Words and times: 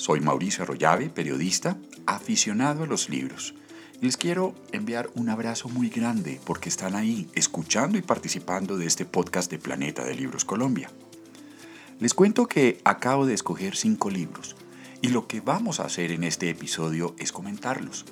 soy 0.00 0.20
Mauricio 0.20 0.62
Arroyave, 0.62 1.10
periodista, 1.10 1.76
aficionado 2.06 2.84
a 2.84 2.86
los 2.86 3.10
libros. 3.10 3.52
Les 4.00 4.16
quiero 4.16 4.54
enviar 4.72 5.10
un 5.14 5.28
abrazo 5.28 5.68
muy 5.68 5.90
grande 5.90 6.40
porque 6.46 6.70
están 6.70 6.96
ahí 6.96 7.28
escuchando 7.34 7.98
y 7.98 8.00
participando 8.00 8.78
de 8.78 8.86
este 8.86 9.04
podcast 9.04 9.50
de 9.50 9.58
Planeta 9.58 10.02
de 10.02 10.14
Libros 10.14 10.46
Colombia. 10.46 10.90
Les 11.98 12.14
cuento 12.14 12.46
que 12.46 12.80
acabo 12.82 13.26
de 13.26 13.34
escoger 13.34 13.76
cinco 13.76 14.08
libros 14.08 14.56
y 15.02 15.08
lo 15.08 15.26
que 15.26 15.42
vamos 15.42 15.80
a 15.80 15.84
hacer 15.84 16.12
en 16.12 16.24
este 16.24 16.48
episodio 16.48 17.14
es 17.18 17.30
comentarlos. 17.30 18.06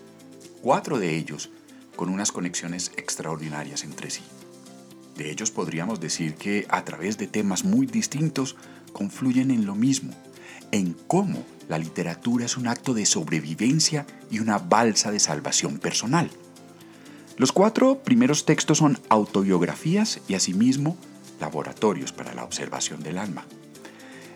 Cuatro 0.61 0.98
de 0.98 1.16
ellos 1.16 1.48
con 1.96 2.11
unas 2.11 2.32
conexiones 2.32 2.93
extraordinarias 2.99 3.82
entre 3.85 4.11
sí. 4.11 4.21
De 5.16 5.30
ellos 5.30 5.50
podríamos 5.50 6.00
decir 6.00 6.35
que 6.35 6.66
a 6.68 6.85
través 6.85 7.16
de 7.16 7.29
temas 7.29 7.64
muy 7.64 7.86
distintos 7.86 8.57
confluyen 8.93 9.50
en 9.50 9.64
lo 9.64 9.75
mismo, 9.75 10.13
en 10.72 10.95
cómo 11.07 11.45
la 11.68 11.79
literatura 11.79 12.46
es 12.46 12.57
un 12.57 12.67
acto 12.67 12.95
de 12.95 13.07
sobrevivencia 13.07 14.07
y 14.31 14.40
una 14.40 14.58
balsa 14.58 15.11
de 15.11 15.21
salvación 15.21 15.79
personal. 15.79 16.31
Los 17.36 17.53
cuatro 17.53 18.03
primeros 18.03 18.44
textos 18.44 18.79
son 18.79 18.99
autobiografías 19.08 20.21
y 20.27 20.35
asimismo 20.35 20.96
laboratorios 21.41 22.13
para 22.13 22.35
la 22.35 22.44
observación 22.44 23.03
del 23.03 23.18
alma. 23.18 23.46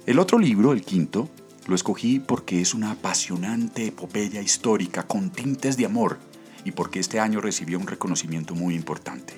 El 0.06 0.18
otro 0.18 0.38
libro, 0.38 0.72
el 0.72 0.82
quinto, 0.82 1.28
lo 1.66 1.74
escogí 1.74 2.20
porque 2.20 2.60
es 2.60 2.74
una 2.74 2.92
apasionante 2.92 3.86
epopeya 3.86 4.40
histórica 4.40 5.04
con 5.04 5.30
tintes 5.30 5.76
de 5.76 5.86
amor 5.86 6.18
y 6.64 6.72
porque 6.72 7.00
este 7.00 7.20
año 7.20 7.40
recibió 7.40 7.78
un 7.78 7.86
reconocimiento 7.86 8.54
muy 8.54 8.74
importante, 8.74 9.34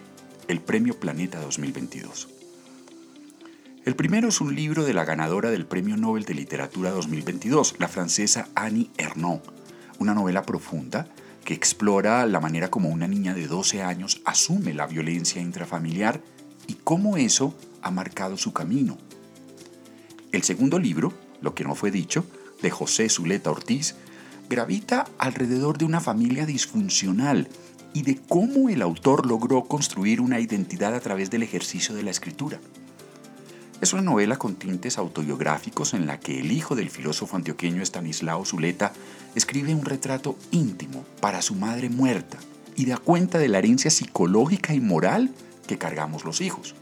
el 0.49 0.61
Premio 0.61 0.99
Planeta 0.99 1.41
2022. 1.41 2.44
El 3.85 3.97
primero 3.97 4.29
es 4.29 4.41
un 4.41 4.55
libro 4.55 4.83
de 4.83 4.95
la 4.95 5.05
ganadora 5.05 5.51
del 5.51 5.67
Premio 5.67 5.99
Nobel 5.99 6.25
de 6.25 6.33
Literatura 6.33 6.91
2022, 6.91 7.75
la 7.79 7.87
francesa 7.87 8.49
Annie 8.55 8.89
Ernaux, 8.97 9.43
una 9.99 10.15
novela 10.15 10.41
profunda 10.41 11.07
que 11.45 11.53
explora 11.53 12.25
la 12.25 12.41
manera 12.41 12.71
como 12.71 12.89
una 12.89 13.07
niña 13.07 13.35
de 13.35 13.47
12 13.47 13.83
años 13.83 14.23
asume 14.25 14.73
la 14.73 14.87
violencia 14.87 15.43
intrafamiliar 15.43 16.23
y 16.67 16.79
cómo 16.83 17.19
eso 17.19 17.55
ha 17.83 17.91
marcado 17.91 18.39
su 18.39 18.55
camino. 18.55 18.97
El 20.33 20.45
segundo 20.45 20.79
libro, 20.79 21.13
Lo 21.43 21.55
que 21.55 21.65
no 21.65 21.75
fue 21.75 21.91
dicho, 21.91 22.25
de 22.63 22.71
José 22.71 23.11
Zuleta 23.11 23.51
Ortiz, 23.51 23.97
gravita 24.49 25.05
alrededor 25.19 25.77
de 25.77 25.85
una 25.85 26.01
familia 26.01 26.47
disfuncional 26.47 27.49
y 27.93 28.01
de 28.01 28.17
cómo 28.17 28.71
el 28.71 28.81
autor 28.81 29.27
logró 29.27 29.65
construir 29.65 30.23
una 30.23 30.41
identidad 30.41 30.95
a 30.95 31.01
través 31.01 31.29
del 31.31 31.43
ejercicio 31.43 31.95
de 31.95 32.03
la 32.03 32.13
escritura. 32.13 32.61
Es 33.81 33.93
una 33.93 34.03
novela 34.03 34.39
con 34.39 34.55
tintes 34.55 34.99
autobiográficos 34.99 35.95
en 35.95 36.07
la 36.07 36.21
que 36.21 36.41
el 36.41 36.53
hijo 36.53 36.77
del 36.77 36.91
filósofo 36.91 37.37
antioqueño 37.37 37.83
Estanislao 37.83 38.45
Zuleta 38.45 38.93
escribe 39.35 39.75
un 39.75 39.85
retrato 39.85 40.39
íntimo 40.53 41.05
para 41.21 41.43
su 41.43 41.55
madre 41.55 41.91
muerta 41.91 42.39
y 42.77 42.87
da 42.87 42.97
cuenta 42.99 43.39
de 43.39 43.49
la 43.49 43.59
herencia 43.59 43.91
psicológica 43.91 44.75
y 44.75 44.81
moral 44.81 45.35
que 45.67 45.77
cargamos 45.77 46.25
los 46.25 46.41
hijos. 46.41 46.75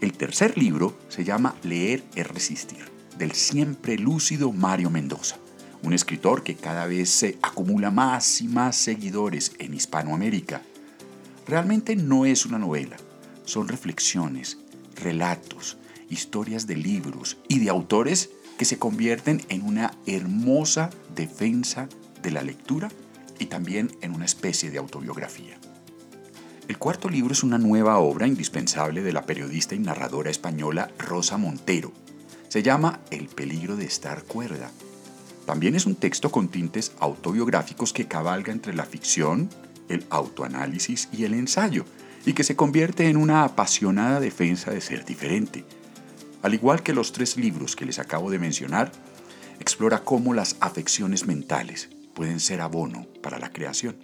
El 0.00 0.12
tercer 0.12 0.56
libro 0.58 0.96
se 1.08 1.24
llama 1.24 1.54
Leer 1.62 2.02
es 2.14 2.26
resistir, 2.26 2.90
del 3.18 3.32
siempre 3.32 3.98
lúcido 3.98 4.52
Mario 4.52 4.90
Mendoza, 4.90 5.36
un 5.82 5.92
escritor 5.92 6.42
que 6.42 6.56
cada 6.56 6.86
vez 6.86 7.10
se 7.10 7.38
acumula 7.42 7.90
más 7.90 8.40
y 8.40 8.48
más 8.48 8.76
seguidores 8.76 9.52
en 9.58 9.74
Hispanoamérica. 9.74 10.62
Realmente 11.46 11.96
no 11.96 12.26
es 12.26 12.44
una 12.44 12.58
novela, 12.58 12.96
son 13.44 13.68
reflexiones, 13.68 14.58
relatos, 14.96 15.76
historias 16.10 16.66
de 16.66 16.76
libros 16.76 17.38
y 17.48 17.58
de 17.58 17.70
autores 17.70 18.30
que 18.58 18.64
se 18.64 18.78
convierten 18.78 19.42
en 19.48 19.62
una 19.62 19.92
hermosa 20.06 20.90
defensa 21.14 21.88
de 22.22 22.30
la 22.30 22.42
lectura 22.42 22.90
y 23.38 23.46
también 23.46 23.90
en 24.00 24.14
una 24.14 24.24
especie 24.24 24.70
de 24.70 24.78
autobiografía. 24.78 25.58
El 26.68 26.78
cuarto 26.78 27.08
libro 27.08 27.32
es 27.32 27.44
una 27.44 27.58
nueva 27.58 27.98
obra 27.98 28.26
indispensable 28.26 29.02
de 29.02 29.12
la 29.12 29.22
periodista 29.22 29.74
y 29.74 29.78
narradora 29.78 30.30
española 30.30 30.90
Rosa 30.98 31.36
Montero. 31.36 31.92
Se 32.48 32.62
llama 32.62 33.00
El 33.10 33.28
peligro 33.28 33.76
de 33.76 33.84
estar 33.84 34.24
cuerda. 34.24 34.70
También 35.44 35.76
es 35.76 35.86
un 35.86 35.94
texto 35.94 36.32
con 36.32 36.48
tintes 36.48 36.92
autobiográficos 36.98 37.92
que 37.92 38.08
cabalga 38.08 38.52
entre 38.52 38.74
la 38.74 38.84
ficción, 38.84 39.48
el 39.88 40.04
autoanálisis 40.10 41.08
y 41.12 41.24
el 41.24 41.34
ensayo, 41.34 41.84
y 42.26 42.32
que 42.34 42.44
se 42.44 42.56
convierte 42.56 43.08
en 43.08 43.16
una 43.16 43.44
apasionada 43.44 44.20
defensa 44.20 44.72
de 44.72 44.80
ser 44.80 45.04
diferente. 45.04 45.64
Al 46.42 46.52
igual 46.52 46.82
que 46.82 46.92
los 46.92 47.12
tres 47.12 47.36
libros 47.36 47.76
que 47.76 47.86
les 47.86 48.00
acabo 48.00 48.30
de 48.30 48.40
mencionar, 48.40 48.92
explora 49.60 50.02
cómo 50.02 50.34
las 50.34 50.56
afecciones 50.60 51.26
mentales 51.26 51.88
pueden 52.14 52.40
ser 52.40 52.60
abono 52.60 53.06
para 53.22 53.38
la 53.38 53.52
creación. 53.52 53.96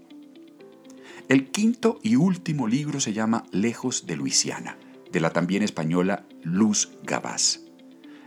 El 1.28 1.50
quinto 1.50 1.98
y 2.02 2.16
último 2.16 2.68
libro 2.68 3.00
se 3.00 3.12
llama 3.12 3.44
Lejos 3.50 4.06
de 4.06 4.16
Luisiana, 4.16 4.76
de 5.10 5.20
la 5.20 5.30
también 5.30 5.62
española 5.62 6.24
Luz 6.42 6.90
Gabás. 7.02 7.60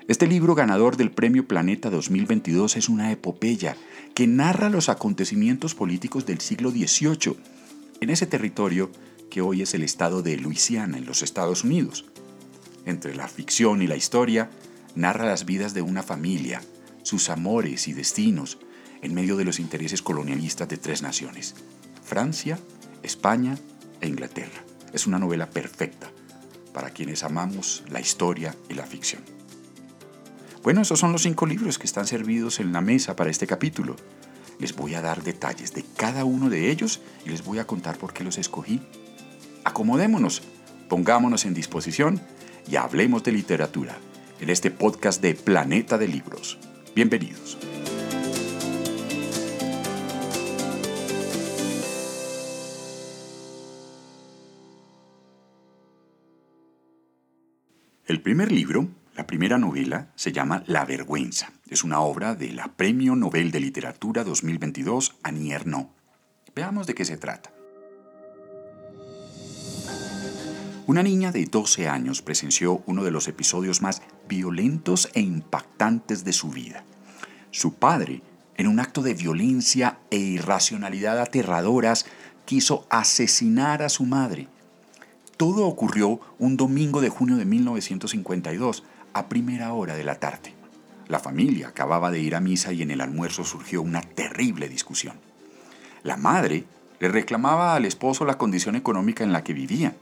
Este 0.08 0.28
libro 0.28 0.56
ganador 0.56 0.98
del 0.98 1.12
Premio 1.12 1.48
Planeta 1.48 1.90
2022 1.90 2.76
es 2.76 2.90
una 2.90 3.12
epopeya 3.12 3.76
que 4.14 4.28
narra 4.28 4.70
los 4.70 4.90
acontecimientos 4.90 5.74
políticos 5.74 6.26
del 6.26 6.42
siglo 6.42 6.70
XVIII 6.70 7.38
en 8.02 8.10
ese 8.10 8.28
territorio 8.28 8.92
que 9.30 9.42
hoy 9.42 9.62
es 9.62 9.74
el 9.74 9.84
estado 9.84 10.22
de 10.22 10.38
Luisiana 10.38 10.98
en 10.98 11.06
los 11.06 11.22
Estados 11.22 11.64
Unidos. 11.64 12.06
Entre 12.86 13.16
la 13.16 13.28
ficción 13.28 13.82
y 13.82 13.88
la 13.88 13.96
historia, 13.96 14.50
narra 14.96 15.26
las 15.26 15.46
vidas 15.46 15.74
de 15.74 15.82
una 15.82 16.04
familia, 16.04 16.62
sus 17.04 17.30
amores 17.30 17.88
y 17.88 17.94
destinos, 17.94 18.60
en 19.02 19.14
medio 19.14 19.36
de 19.36 19.46
los 19.46 19.60
intereses 19.60 20.02
colonialistas 20.02 20.68
de 20.68 20.78
tres 20.78 21.02
naciones, 21.02 21.56
Francia, 22.04 22.58
España 23.04 23.58
e 24.02 24.08
Inglaterra. 24.08 24.64
Es 24.94 25.06
una 25.06 25.20
novela 25.20 25.50
perfecta 25.50 26.12
para 26.74 26.90
quienes 26.90 27.24
amamos 27.24 27.84
la 27.90 28.00
historia 28.00 28.56
y 28.70 28.74
la 28.74 28.86
ficción. 28.86 29.22
Bueno, 30.64 30.82
esos 30.82 31.00
son 31.00 31.12
los 31.12 31.22
cinco 31.24 31.46
libros 31.46 31.78
que 31.78 31.86
están 31.86 32.08
servidos 32.08 32.60
en 32.60 32.74
la 32.74 32.82
mesa 32.82 33.16
para 33.16 33.30
este 33.30 33.46
capítulo. 33.46 33.96
Les 34.60 34.76
voy 34.76 34.96
a 34.96 35.02
dar 35.02 35.22
detalles 35.22 35.74
de 35.74 35.86
cada 35.96 36.26
uno 36.26 36.50
de 36.50 36.72
ellos 36.72 37.02
y 37.26 37.30
les 37.30 37.44
voy 37.44 37.60
a 37.60 37.68
contar 37.68 37.98
por 37.98 38.14
qué 38.14 38.24
los 38.24 38.38
escogí 38.38 38.82
acomodémonos, 39.66 40.44
pongámonos 40.88 41.44
en 41.44 41.54
disposición 41.54 42.22
y 42.70 42.78
hablemos 42.78 43.24
de 43.24 43.34
literatura 43.34 43.98
en 44.40 44.50
este 44.50 44.72
podcast 44.72 45.22
de 45.22 45.34
Planeta 45.34 45.98
de 45.98 46.08
Libros. 46.08 46.58
Bienvenidos. 46.96 47.58
El 58.06 58.22
primer 58.22 58.52
libro, 58.52 58.88
la 59.16 59.26
primera 59.26 59.58
novela, 59.58 60.12
se 60.16 60.32
llama 60.32 60.64
La 60.68 60.86
Vergüenza. 60.86 61.52
Es 61.70 61.84
una 61.84 62.02
obra 62.02 62.36
de 62.36 62.54
la 62.54 62.68
Premio 62.68 63.16
Nobel 63.16 63.52
de 63.52 63.60
Literatura 63.60 64.24
2022 64.24 65.16
Annie 65.24 65.54
Ernaux. 65.54 65.90
Veamos 66.56 66.86
de 66.86 66.94
qué 66.94 67.04
se 67.04 67.18
trata. 67.18 67.55
Una 70.88 71.02
niña 71.02 71.32
de 71.32 71.46
12 71.46 71.90
años 71.90 72.22
presenció 72.22 72.84
uno 72.86 73.04
de 73.04 73.10
los 73.10 73.28
episodios 73.28 73.82
más 73.82 74.04
violentos 74.30 75.10
e 75.16 75.20
impactantes 75.20 76.24
de 76.24 76.32
su 76.32 76.52
vida. 76.52 76.84
Su 77.50 77.74
padre, 77.74 78.22
en 78.56 78.68
un 78.68 78.80
acto 78.80 79.02
de 79.02 79.16
violencia 79.16 79.98
e 80.12 80.18
irracionalidad 80.18 81.20
aterradoras, 81.20 82.06
quiso 82.46 82.86
asesinar 82.92 83.82
a 83.82 83.90
su 83.90 84.06
madre. 84.06 84.48
Todo 85.38 85.66
ocurrió 85.66 86.20
un 86.38 86.56
domingo 86.56 87.02
de 87.02 87.10
junio 87.10 87.38
de 87.38 87.46
1952, 87.46 88.84
a 89.14 89.28
primera 89.28 89.74
hora 89.74 89.96
de 89.96 90.04
la 90.04 90.20
tarde. 90.20 90.54
La 91.08 91.18
familia 91.18 91.70
acababa 91.70 92.12
de 92.12 92.20
ir 92.20 92.36
a 92.36 92.42
misa 92.42 92.74
y 92.74 92.84
en 92.84 92.92
el 92.92 93.02
almuerzo 93.02 93.44
surgió 93.44 93.82
una 93.82 94.02
terrible 94.02 94.70
discusión. 94.70 95.16
La 96.04 96.16
madre 96.16 96.66
le 97.00 97.08
reclamaba 97.08 97.74
al 97.74 97.86
esposo 97.86 98.24
la 98.24 98.38
condición 98.38 98.76
económica 98.76 99.24
en 99.24 99.34
la 99.34 99.44
que 99.44 99.54
vivía 99.54 99.96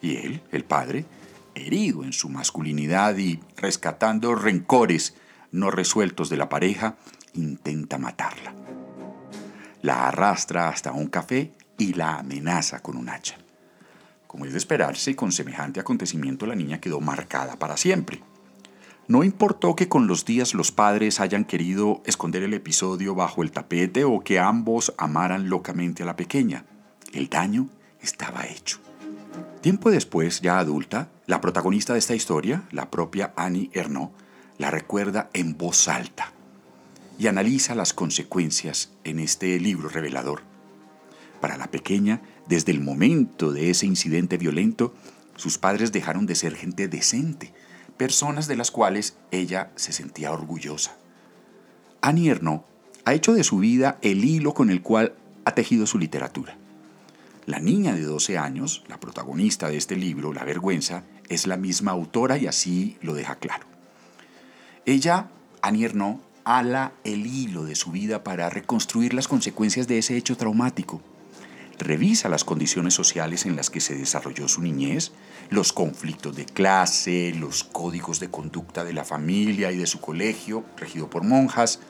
y 0.00 0.16
él, 0.16 0.42
el 0.50 0.64
padre, 0.64 1.04
herido 1.54 2.04
en 2.04 2.12
su 2.12 2.28
masculinidad 2.28 3.16
y 3.16 3.40
rescatando 3.56 4.34
rencores 4.34 5.14
no 5.52 5.70
resueltos 5.70 6.30
de 6.30 6.36
la 6.36 6.48
pareja, 6.48 6.96
intenta 7.34 7.98
matarla. 7.98 8.54
La 9.82 10.08
arrastra 10.08 10.68
hasta 10.68 10.92
un 10.92 11.08
café 11.08 11.52
y 11.78 11.94
la 11.94 12.18
amenaza 12.18 12.80
con 12.80 12.96
un 12.96 13.08
hacha. 13.08 13.36
Como 14.26 14.44
es 14.44 14.52
de 14.52 14.58
esperarse, 14.58 15.16
con 15.16 15.32
semejante 15.32 15.80
acontecimiento 15.80 16.46
la 16.46 16.54
niña 16.54 16.80
quedó 16.80 17.00
marcada 17.00 17.56
para 17.56 17.76
siempre. 17.76 18.22
No 19.08 19.24
importó 19.24 19.74
que 19.74 19.88
con 19.88 20.06
los 20.06 20.24
días 20.24 20.54
los 20.54 20.70
padres 20.70 21.18
hayan 21.18 21.44
querido 21.44 22.00
esconder 22.06 22.44
el 22.44 22.54
episodio 22.54 23.16
bajo 23.16 23.42
el 23.42 23.50
tapete 23.50 24.04
o 24.04 24.20
que 24.20 24.38
ambos 24.38 24.94
amaran 24.98 25.48
locamente 25.48 26.04
a 26.04 26.06
la 26.06 26.14
pequeña. 26.14 26.64
El 27.12 27.28
daño 27.28 27.68
estaba 28.00 28.46
hecho. 28.46 28.78
Tiempo 29.60 29.90
después, 29.90 30.40
ya 30.40 30.58
adulta, 30.58 31.10
la 31.26 31.40
protagonista 31.40 31.92
de 31.92 31.98
esta 31.98 32.14
historia, 32.14 32.66
la 32.70 32.90
propia 32.90 33.32
Annie 33.36 33.70
Ernaux, 33.74 34.12
la 34.58 34.70
recuerda 34.70 35.30
en 35.32 35.56
voz 35.56 35.88
alta. 35.88 36.32
y 37.18 37.26
analiza 37.26 37.74
las 37.74 37.92
consecuencias 37.92 38.92
en 39.04 39.18
este 39.18 39.60
libro 39.60 39.90
revelador. 39.90 40.40
Para 41.42 41.58
la 41.58 41.70
pequeña, 41.70 42.22
desde 42.48 42.72
el 42.72 42.80
momento 42.80 43.52
de 43.52 43.68
ese 43.68 43.84
incidente 43.84 44.38
violento, 44.38 44.94
sus 45.36 45.58
padres 45.58 45.92
dejaron 45.92 46.24
de 46.24 46.34
ser 46.34 46.54
gente 46.54 46.88
decente, 46.88 47.52
personas 47.98 48.46
de 48.46 48.56
las 48.56 48.70
cuales 48.70 49.18
ella 49.30 49.70
se 49.76 49.92
sentía 49.92 50.32
orgullosa. 50.32 50.96
Annie 52.00 52.30
Ernaux 52.30 52.64
ha 53.04 53.12
hecho 53.12 53.34
de 53.34 53.44
su 53.44 53.58
vida 53.58 53.98
el 54.00 54.24
hilo 54.24 54.54
con 54.54 54.70
el 54.70 54.80
cual 54.80 55.14
ha 55.44 55.54
tejido 55.54 55.86
su 55.86 55.98
literatura. 55.98 56.56
La 57.46 57.58
niña 57.58 57.94
de 57.94 58.02
12 58.02 58.38
años, 58.38 58.84
la 58.88 59.00
protagonista 59.00 59.68
de 59.68 59.76
este 59.76 59.96
libro, 59.96 60.32
La 60.32 60.44
vergüenza, 60.44 61.04
es 61.28 61.46
la 61.46 61.56
misma 61.56 61.92
autora 61.92 62.36
y 62.36 62.46
así 62.46 62.98
lo 63.00 63.14
deja 63.14 63.36
claro. 63.36 63.66
Ella, 64.84 65.30
Annie 65.62 65.84
Ernaux, 65.84 66.20
ala 66.44 66.92
el 67.04 67.26
hilo 67.26 67.64
de 67.64 67.76
su 67.76 67.92
vida 67.92 68.24
para 68.24 68.50
reconstruir 68.50 69.14
las 69.14 69.28
consecuencias 69.28 69.88
de 69.88 69.98
ese 69.98 70.16
hecho 70.16 70.36
traumático. 70.36 71.00
Revisa 71.78 72.28
las 72.28 72.44
condiciones 72.44 72.92
sociales 72.92 73.46
en 73.46 73.56
las 73.56 73.70
que 73.70 73.80
se 73.80 73.94
desarrolló 73.94 74.48
su 74.48 74.60
niñez, 74.60 75.12
los 75.48 75.72
conflictos 75.72 76.36
de 76.36 76.44
clase, 76.44 77.32
los 77.34 77.64
códigos 77.64 78.20
de 78.20 78.30
conducta 78.30 78.84
de 78.84 78.92
la 78.92 79.04
familia 79.04 79.72
y 79.72 79.78
de 79.78 79.86
su 79.86 80.00
colegio, 80.00 80.64
regido 80.76 81.08
por 81.08 81.24
monjas, 81.24 81.80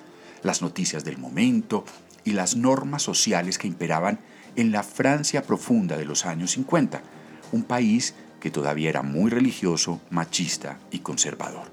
las 0.45 0.63
noticias 0.63 1.05
del 1.05 1.19
momento 1.19 1.85
y 2.25 2.33
las 2.33 2.55
normas 2.55 3.03
sociales 3.03 3.59
que 3.59 3.67
imperaban 3.67 4.21
en 4.57 4.73
la 4.73 4.83
Francia 4.83 5.43
profunda 5.43 5.97
de 5.97 6.05
los 6.05 6.27
años 6.27 6.53
50, 6.53 7.03
un 7.53 7.63
país 7.65 8.15
que 8.41 8.51
todavía 8.51 8.89
era 8.89 9.03
muy 9.03 9.31
religioso, 9.31 10.01
machista 10.11 10.79
y 10.91 11.01
conservador. 11.01 11.71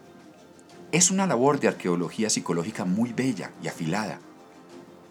Es 0.91 1.11
una 1.11 1.27
labor 1.27 1.59
de 1.59 1.67
arqueología 1.67 2.29
psicológica 2.29 2.85
muy 2.85 3.13
bella 3.13 3.51
y 3.61 3.67
afilada. 3.67 4.19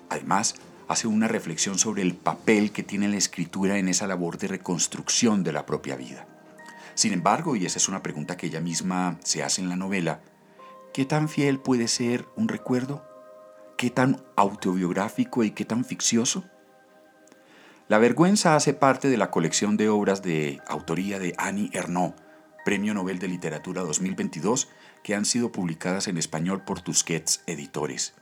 Además, 0.08 0.54
hace 0.88 1.08
una 1.08 1.28
reflexión 1.28 1.78
sobre 1.78 2.02
el 2.02 2.14
papel 2.14 2.72
que 2.72 2.82
tiene 2.82 3.08
la 3.08 3.16
escritura 3.16 3.78
en 3.78 3.88
esa 3.88 4.06
labor 4.06 4.38
de 4.38 4.48
reconstrucción 4.48 5.42
de 5.42 5.52
la 5.52 5.66
propia 5.66 5.96
vida. 5.96 6.26
Sin 6.94 7.12
embargo, 7.12 7.56
y 7.56 7.66
esa 7.66 7.78
es 7.78 7.88
una 7.88 8.02
pregunta 8.02 8.36
que 8.36 8.46
ella 8.46 8.60
misma 8.60 9.18
se 9.22 9.42
hace 9.42 9.60
en 9.60 9.68
la 9.68 9.76
novela, 9.76 10.20
¿qué 10.94 11.04
tan 11.04 11.28
fiel 11.28 11.58
puede 11.58 11.88
ser 11.88 12.26
un 12.36 12.48
recuerdo? 12.48 13.04
¿Qué 13.76 13.90
tan 13.90 14.22
autobiográfico 14.36 15.44
y 15.44 15.50
qué 15.50 15.66
tan 15.66 15.84
ficcioso? 15.84 16.44
La 17.88 17.98
vergüenza 17.98 18.56
hace 18.56 18.74
parte 18.74 19.08
de 19.08 19.16
la 19.16 19.30
colección 19.30 19.76
de 19.76 19.88
obras 19.88 20.20
de 20.20 20.60
autoría 20.66 21.20
de 21.20 21.34
Annie 21.38 21.70
Ernaux, 21.72 22.16
Premio 22.64 22.94
Nobel 22.94 23.20
de 23.20 23.28
Literatura 23.28 23.82
2022, 23.82 24.68
que 25.04 25.14
han 25.14 25.24
sido 25.24 25.52
publicadas 25.52 26.08
en 26.08 26.18
español 26.18 26.64
por 26.64 26.80
Tusquets 26.80 27.44
Editores. 27.46 28.14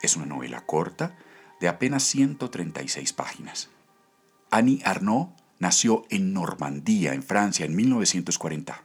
Es 0.00 0.16
una 0.16 0.24
novela 0.24 0.64
corta 0.64 1.18
de 1.60 1.68
apenas 1.68 2.02
136 2.04 3.12
páginas. 3.12 3.68
Annie 4.50 4.80
Ernaux 4.86 5.34
nació 5.58 6.06
en 6.08 6.32
Normandía, 6.32 7.12
en 7.12 7.22
Francia, 7.22 7.66
en 7.66 7.76
1940. 7.76 8.84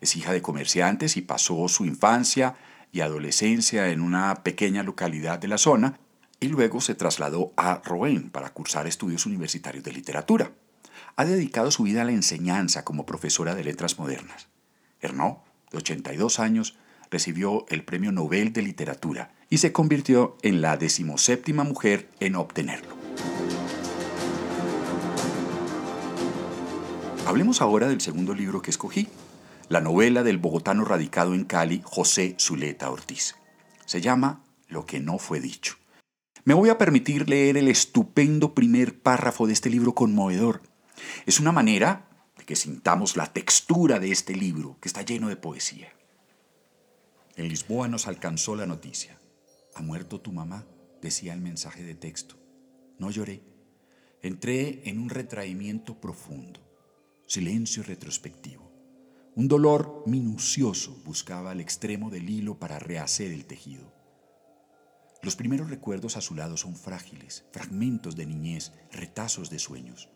Es 0.00 0.16
hija 0.16 0.32
de 0.32 0.40
comerciantes 0.40 1.18
y 1.18 1.20
pasó 1.20 1.68
su 1.68 1.84
infancia 1.84 2.54
y 2.92 3.02
adolescencia 3.02 3.90
en 3.90 4.00
una 4.00 4.36
pequeña 4.36 4.82
localidad 4.82 5.38
de 5.38 5.48
la 5.48 5.58
zona 5.58 6.00
y 6.40 6.48
luego 6.48 6.80
se 6.80 6.94
trasladó 6.94 7.52
a 7.56 7.80
Rouen 7.84 8.30
para 8.30 8.50
cursar 8.52 8.86
estudios 8.86 9.26
universitarios 9.26 9.84
de 9.84 9.92
literatura. 9.92 10.52
Ha 11.16 11.24
dedicado 11.24 11.70
su 11.70 11.84
vida 11.84 12.02
a 12.02 12.04
la 12.04 12.12
enseñanza 12.12 12.84
como 12.84 13.06
profesora 13.06 13.54
de 13.54 13.64
letras 13.64 13.98
modernas. 13.98 14.48
Ernaux, 15.00 15.38
de 15.70 15.78
82 15.78 16.40
años, 16.40 16.76
recibió 17.10 17.64
el 17.68 17.84
Premio 17.84 18.12
Nobel 18.12 18.52
de 18.52 18.62
Literatura 18.62 19.32
y 19.48 19.58
se 19.58 19.72
convirtió 19.72 20.36
en 20.42 20.60
la 20.60 20.76
decimoséptima 20.76 21.64
mujer 21.64 22.08
en 22.20 22.36
obtenerlo. 22.36 22.96
Hablemos 27.26 27.60
ahora 27.60 27.88
del 27.88 28.00
segundo 28.00 28.34
libro 28.34 28.62
que 28.62 28.70
escogí, 28.70 29.08
la 29.68 29.80
novela 29.80 30.22
del 30.22 30.38
bogotano 30.38 30.84
radicado 30.84 31.34
en 31.34 31.44
Cali, 31.44 31.82
José 31.84 32.36
Zuleta 32.38 32.88
Ortiz. 32.90 33.34
Se 33.84 34.00
llama 34.00 34.44
Lo 34.68 34.86
que 34.86 35.00
no 35.00 35.18
fue 35.18 35.40
dicho. 35.40 35.76
Me 36.46 36.54
voy 36.54 36.68
a 36.68 36.78
permitir 36.78 37.28
leer 37.28 37.56
el 37.56 37.66
estupendo 37.66 38.54
primer 38.54 39.02
párrafo 39.02 39.48
de 39.48 39.52
este 39.52 39.68
libro 39.68 39.96
conmovedor. 39.96 40.62
Es 41.26 41.40
una 41.40 41.50
manera 41.50 42.08
de 42.38 42.44
que 42.44 42.54
sintamos 42.54 43.16
la 43.16 43.32
textura 43.32 43.98
de 43.98 44.12
este 44.12 44.32
libro, 44.32 44.78
que 44.80 44.86
está 44.86 45.02
lleno 45.02 45.28
de 45.28 45.34
poesía. 45.34 45.92
En 47.34 47.48
Lisboa 47.48 47.88
nos 47.88 48.06
alcanzó 48.06 48.54
la 48.54 48.64
noticia. 48.64 49.18
Ha 49.74 49.82
muerto 49.82 50.20
tu 50.20 50.30
mamá, 50.30 50.64
decía 51.02 51.32
el 51.32 51.40
mensaje 51.40 51.82
de 51.82 51.96
texto. 51.96 52.36
No 53.00 53.10
lloré. 53.10 53.42
Entré 54.22 54.88
en 54.88 55.00
un 55.00 55.08
retraimiento 55.08 56.00
profundo, 56.00 56.60
silencio 57.26 57.82
retrospectivo. 57.82 58.70
Un 59.34 59.48
dolor 59.48 60.04
minucioso 60.06 60.96
buscaba 61.04 61.50
el 61.50 61.60
extremo 61.60 62.08
del 62.08 62.30
hilo 62.30 62.60
para 62.60 62.78
rehacer 62.78 63.32
el 63.32 63.46
tejido. 63.46 63.95
Los 65.22 65.36
primeros 65.36 65.70
recuerdos 65.70 66.16
a 66.16 66.20
su 66.20 66.34
lado 66.34 66.56
son 66.56 66.76
frágiles, 66.76 67.46
fragmentos 67.52 68.16
de 68.16 68.26
niñez, 68.26 68.72
retazos 68.92 69.50
de 69.50 69.58
sueños. 69.58 70.10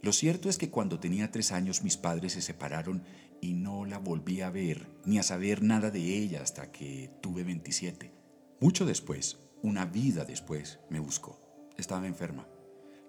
Lo 0.00 0.12
cierto 0.12 0.48
es 0.48 0.58
que 0.58 0.70
cuando 0.70 0.98
tenía 0.98 1.30
tres 1.30 1.52
años 1.52 1.82
mis 1.82 1.96
padres 1.96 2.32
se 2.32 2.42
separaron 2.42 3.04
y 3.40 3.54
no 3.54 3.84
la 3.84 3.98
volví 3.98 4.40
a 4.40 4.50
ver 4.50 4.88
ni 5.04 5.18
a 5.18 5.22
saber 5.22 5.62
nada 5.62 5.90
de 5.90 6.18
ella 6.18 6.42
hasta 6.42 6.72
que 6.72 7.10
tuve 7.20 7.44
27. 7.44 8.12
Mucho 8.60 8.84
después, 8.84 9.38
una 9.62 9.84
vida 9.84 10.24
después, 10.24 10.80
me 10.90 10.98
buscó. 10.98 11.40
Estaba 11.76 12.06
enferma. 12.06 12.48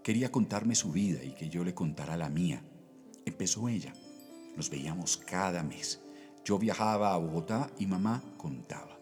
Quería 0.03 0.31
contarme 0.31 0.75
su 0.75 0.91
vida 0.91 1.23
y 1.23 1.31
que 1.31 1.49
yo 1.49 1.63
le 1.63 1.73
contara 1.73 2.17
la 2.17 2.29
mía. 2.29 2.63
Empezó 3.25 3.69
ella. 3.69 3.93
Nos 4.55 4.69
veíamos 4.69 5.17
cada 5.17 5.63
mes. 5.63 6.01
Yo 6.45 6.59
viajaba 6.59 7.13
a 7.13 7.17
Bogotá 7.17 7.71
y 7.79 7.87
mamá 7.87 8.23
contaba. 8.37 8.92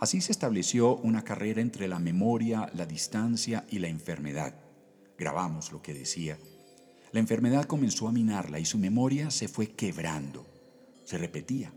Así 0.00 0.20
se 0.20 0.30
estableció 0.30 0.96
una 0.96 1.24
carrera 1.24 1.60
entre 1.60 1.88
la 1.88 1.98
memoria, 1.98 2.70
la 2.74 2.86
distancia 2.86 3.66
y 3.68 3.80
la 3.80 3.88
enfermedad. 3.88 4.54
Grabamos 5.18 5.72
lo 5.72 5.82
que 5.82 5.92
decía. 5.92 6.38
La 7.10 7.18
enfermedad 7.18 7.64
comenzó 7.64 8.06
a 8.06 8.12
minarla 8.12 8.60
y 8.60 8.64
su 8.64 8.78
memoria 8.78 9.30
se 9.30 9.48
fue 9.48 9.68
quebrando. 9.68 10.46
Se 11.04 11.18
repetía. 11.18 11.72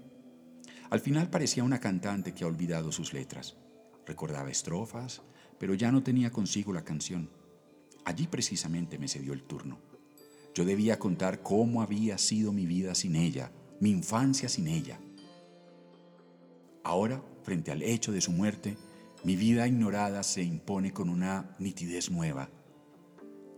Al 0.92 1.00
final 1.00 1.30
parecía 1.30 1.64
una 1.64 1.80
cantante 1.80 2.34
que 2.34 2.44
ha 2.44 2.48
olvidado 2.48 2.92
sus 2.92 3.14
letras. 3.14 3.56
Recordaba 4.06 4.52
estrofas, 4.52 5.22
pero 5.58 5.74
ya 5.74 5.92
no 5.92 6.04
tenía 6.04 6.32
consigo 6.32 6.74
la 6.74 6.84
canción. 6.84 7.30
Allí 8.06 8.28
precisamente 8.28 9.00
me 9.00 9.08
cedió 9.08 9.34
el 9.34 9.44
turno. 9.44 9.80
Yo 10.54 10.66
debía 10.66 11.00
contar 11.00 11.42
cómo 11.42 11.82
había 11.82 12.18
sido 12.18 12.52
mi 12.52 12.66
vida 12.68 12.94
sin 12.94 13.16
ella, 13.16 13.52
mi 13.80 13.90
infancia 13.90 14.50
sin 14.50 14.68
ella. 14.68 15.00
Ahora 16.84 17.24
frente 17.44 17.72
al 17.72 17.82
hecho 17.82 18.12
de 18.12 18.22
su 18.22 18.32
muerte, 18.32 18.78
mi 19.24 19.36
vida 19.36 19.68
ignorada 19.68 20.24
se 20.24 20.42
impone 20.42 20.94
con 20.94 21.10
una 21.10 21.56
nitidez 21.60 22.10
nueva, 22.10 22.50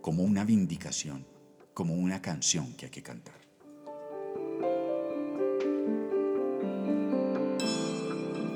como 0.02 0.24
una 0.24 0.44
vindicación, 0.44 1.26
como 1.74 1.94
una 1.96 2.22
canción 2.22 2.74
que 2.74 2.86
hay 2.86 2.92
que 2.92 3.04
cantar. 3.04 3.44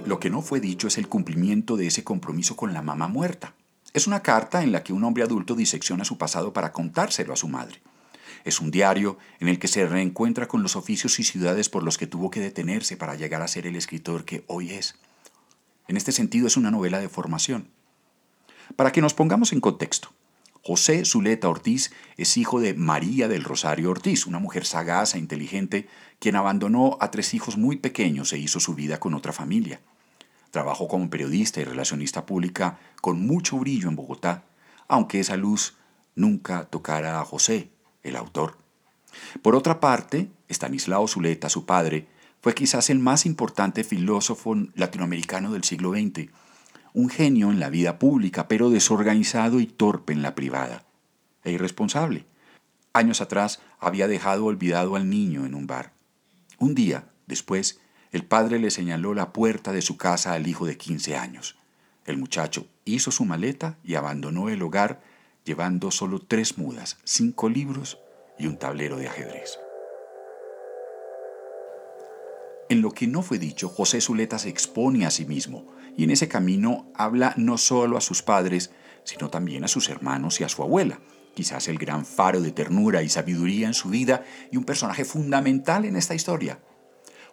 Lo 0.06 0.20
que 0.20 0.30
no 0.30 0.42
fue 0.42 0.62
dicho 0.62 0.88
es 0.88 0.98
el 0.98 1.10
cumplimiento 1.10 1.76
de 1.76 1.88
ese 1.88 2.04
compromiso 2.04 2.56
con 2.56 2.74
la 2.74 2.82
mamá 2.82 3.10
muerta. 3.10 3.56
Es 3.94 4.08
una 4.08 4.22
carta 4.22 4.64
en 4.64 4.72
la 4.72 4.84
que 4.84 4.94
un 4.94 5.04
hombre 5.04 5.24
adulto 5.24 5.54
disecciona 5.54 6.06
su 6.06 6.18
pasado 6.18 6.54
para 6.54 6.72
contárselo 6.72 7.34
a 7.34 7.38
su 7.38 7.50
madre. 7.50 7.82
Es 8.46 8.62
un 8.62 8.72
diario 8.72 9.18
en 9.40 9.50
el 9.50 9.60
que 9.60 9.68
se 9.68 9.86
reencuentra 9.86 10.48
con 10.48 10.64
los 10.64 10.78
oficios 10.78 11.20
y 11.20 11.24
ciudades 11.24 11.68
por 11.68 11.84
los 11.84 11.98
que 11.98 12.08
tuvo 12.08 12.30
que 12.30 12.40
detenerse 12.40 12.96
para 12.96 13.16
llegar 13.16 13.42
a 13.42 13.48
ser 13.48 13.68
el 13.68 13.76
escritor 13.76 14.24
que 14.24 14.46
hoy 14.48 14.72
es. 14.72 14.96
En 15.88 15.96
este 15.98 16.12
sentido 16.12 16.48
es 16.48 16.58
una 16.58 16.72
novela 16.72 17.00
de 17.00 17.10
formación. 17.10 17.70
Para 18.76 18.92
que 18.92 19.02
nos 19.02 19.14
pongamos 19.14 19.54
en 19.54 19.62
contexto, 19.62 20.10
José 20.62 21.06
Zuleta 21.06 21.48
Ortiz 21.48 21.92
es 22.18 22.36
hijo 22.36 22.60
de 22.60 22.74
María 22.74 23.30
del 23.30 23.46
Rosario 23.46 23.90
Ortiz, 23.90 24.26
una 24.26 24.40
mujer 24.40 24.66
sagaz 24.66 25.16
e 25.16 25.20
inteligente, 25.20 25.88
quien 26.20 26.36
abandonó 26.36 26.98
a 27.00 27.10
tres 27.10 27.34
hijos 27.34 27.56
muy 27.56 27.78
pequeños 27.78 28.34
e 28.34 28.38
hizo 28.38 28.60
su 28.60 28.74
vida 28.76 29.00
con 29.00 29.14
otra 29.14 29.32
familia. 29.32 29.80
Trabajó 30.52 30.90
como 30.90 31.10
periodista 31.10 31.62
y 31.62 31.64
relacionista 31.64 32.26
pública 32.26 32.80
con 33.02 33.26
mucho 33.26 33.58
brillo 33.58 33.88
en 33.88 33.96
Bogotá, 33.96 34.44
aunque 34.90 35.22
esa 35.22 35.38
luz 35.38 35.78
nunca 36.16 36.66
tocara 36.66 37.22
a 37.22 37.26
José, 37.26 37.72
el 38.04 38.18
autor. 38.18 38.58
Por 39.42 39.56
otra 39.56 39.80
parte, 39.80 40.30
Estanislao 40.50 41.08
Zuleta, 41.08 41.48
su 41.48 41.66
padre, 41.66 42.08
fue 42.48 42.56
quizás 42.56 42.90
el 42.90 43.00
más 43.00 43.26
importante 43.26 43.84
filósofo 43.84 44.56
latinoamericano 44.74 45.52
del 45.52 45.66
siglo 45.66 45.92
XX, 45.92 46.30
un 46.94 47.10
genio 47.10 47.52
en 47.52 47.60
la 47.60 47.70
vida 47.70 48.00
pública, 48.00 48.48
pero 48.48 48.70
desorganizado 48.70 49.60
y 49.60 49.66
torpe 49.66 50.14
en 50.14 50.22
la 50.22 50.34
privada, 50.34 50.86
e 51.44 51.52
irresponsable. 51.52 52.26
Años 52.94 53.20
atrás 53.20 53.60
había 53.82 54.08
dejado 54.08 54.46
olvidado 54.46 54.96
al 54.96 55.10
niño 55.10 55.46
en 55.46 55.56
un 55.56 55.68
bar. 55.68 55.92
Un 56.58 56.74
día, 56.74 57.10
después, 57.26 57.82
el 58.14 58.24
padre 58.24 58.60
le 58.60 58.72
señaló 58.72 59.14
la 59.14 59.34
puerta 59.34 59.74
de 59.74 59.82
su 59.82 59.98
casa 59.98 60.32
al 60.32 60.48
hijo 60.48 60.66
de 60.66 60.78
15 60.78 61.18
años. 61.18 61.58
El 62.06 62.16
muchacho 62.16 62.66
hizo 62.86 63.12
su 63.12 63.26
maleta 63.26 63.78
y 63.84 63.96
abandonó 63.96 64.48
el 64.48 64.62
hogar 64.62 65.02
llevando 65.44 65.92
solo 65.92 66.20
tres 66.20 66.58
mudas, 66.58 66.98
cinco 67.04 67.50
libros 67.50 68.00
y 68.40 68.48
un 68.48 68.58
tablero 68.58 68.96
de 68.96 69.10
ajedrez. 69.10 69.60
En 72.78 72.84
lo 72.84 72.92
que 72.92 73.08
no 73.08 73.24
fue 73.24 73.40
dicho, 73.40 73.70
José 73.70 74.02
Zuleta 74.02 74.38
se 74.38 74.50
expone 74.50 75.08
a 75.08 75.10
sí 75.10 75.26
mismo 75.26 75.66
y 75.98 76.04
en 76.04 76.12
ese 76.12 76.28
camino 76.28 76.92
habla 76.94 77.34
no 77.36 77.58
solo 77.58 77.98
a 77.98 78.02
sus 78.02 78.22
padres, 78.22 78.70
sino 79.04 79.32
también 79.32 79.64
a 79.64 79.68
sus 79.68 79.90
hermanos 79.90 80.40
y 80.40 80.44
a 80.44 80.50
su 80.50 80.62
abuela, 80.62 81.00
quizás 81.34 81.70
el 81.70 81.80
gran 81.80 82.06
faro 82.06 82.40
de 82.40 82.52
ternura 82.52 83.02
y 83.02 83.10
sabiduría 83.10 83.66
en 83.66 83.74
su 83.74 83.90
vida 83.90 84.24
y 84.52 84.58
un 84.58 84.64
personaje 84.64 85.06
fundamental 85.06 85.86
en 85.86 85.96
esta 85.96 86.14
historia. 86.14 86.60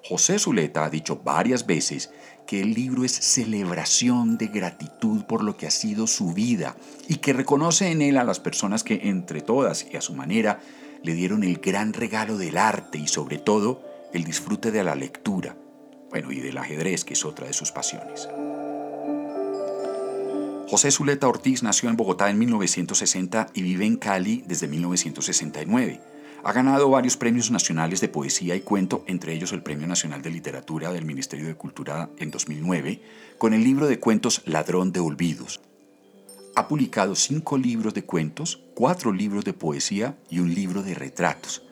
José 0.02 0.38
Zuleta 0.38 0.86
ha 0.86 0.88
dicho 0.88 1.20
varias 1.22 1.66
veces 1.66 2.10
que 2.46 2.62
el 2.62 2.72
libro 2.72 3.04
es 3.04 3.12
celebración 3.12 4.38
de 4.38 4.46
gratitud 4.46 5.24
por 5.24 5.44
lo 5.44 5.58
que 5.58 5.66
ha 5.66 5.70
sido 5.70 6.06
su 6.06 6.32
vida 6.32 6.74
y 7.06 7.16
que 7.16 7.34
reconoce 7.34 7.90
en 7.90 8.00
él 8.00 8.16
a 8.16 8.24
las 8.24 8.40
personas 8.40 8.82
que 8.82 9.10
entre 9.10 9.42
todas 9.42 9.86
y 9.92 9.98
a 9.98 10.00
su 10.00 10.14
manera 10.14 10.60
le 11.02 11.12
dieron 11.12 11.44
el 11.44 11.58
gran 11.58 11.92
regalo 11.92 12.38
del 12.38 12.56
arte 12.56 12.96
y 12.96 13.08
sobre 13.08 13.36
todo 13.36 13.93
el 14.14 14.24
disfrute 14.24 14.70
de 14.70 14.84
la 14.84 14.94
lectura, 14.94 15.56
bueno, 16.08 16.30
y 16.30 16.38
del 16.38 16.56
ajedrez, 16.56 17.04
que 17.04 17.14
es 17.14 17.24
otra 17.24 17.48
de 17.48 17.52
sus 17.52 17.72
pasiones. 17.72 18.28
José 20.68 20.92
Zuleta 20.92 21.28
Ortiz 21.28 21.64
nació 21.64 21.90
en 21.90 21.96
Bogotá 21.96 22.30
en 22.30 22.38
1960 22.38 23.48
y 23.52 23.62
vive 23.62 23.84
en 23.84 23.96
Cali 23.96 24.44
desde 24.46 24.68
1969. 24.68 26.00
Ha 26.44 26.52
ganado 26.52 26.88
varios 26.90 27.16
premios 27.16 27.50
nacionales 27.50 28.00
de 28.00 28.08
poesía 28.08 28.54
y 28.54 28.60
cuento, 28.60 29.04
entre 29.08 29.34
ellos 29.34 29.52
el 29.52 29.62
Premio 29.62 29.88
Nacional 29.88 30.22
de 30.22 30.30
Literatura 30.30 30.92
del 30.92 31.04
Ministerio 31.04 31.46
de 31.46 31.56
Cultura 31.56 32.10
en 32.18 32.30
2009, 32.30 33.02
con 33.36 33.52
el 33.52 33.64
libro 33.64 33.88
de 33.88 33.98
cuentos 33.98 34.42
Ladrón 34.44 34.92
de 34.92 35.00
Olvidos. 35.00 35.60
Ha 36.54 36.68
publicado 36.68 37.16
cinco 37.16 37.58
libros 37.58 37.94
de 37.94 38.04
cuentos, 38.04 38.60
cuatro 38.74 39.10
libros 39.10 39.44
de 39.44 39.54
poesía 39.54 40.16
y 40.30 40.38
un 40.38 40.54
libro 40.54 40.84
de 40.84 40.94
retratos. 40.94 41.62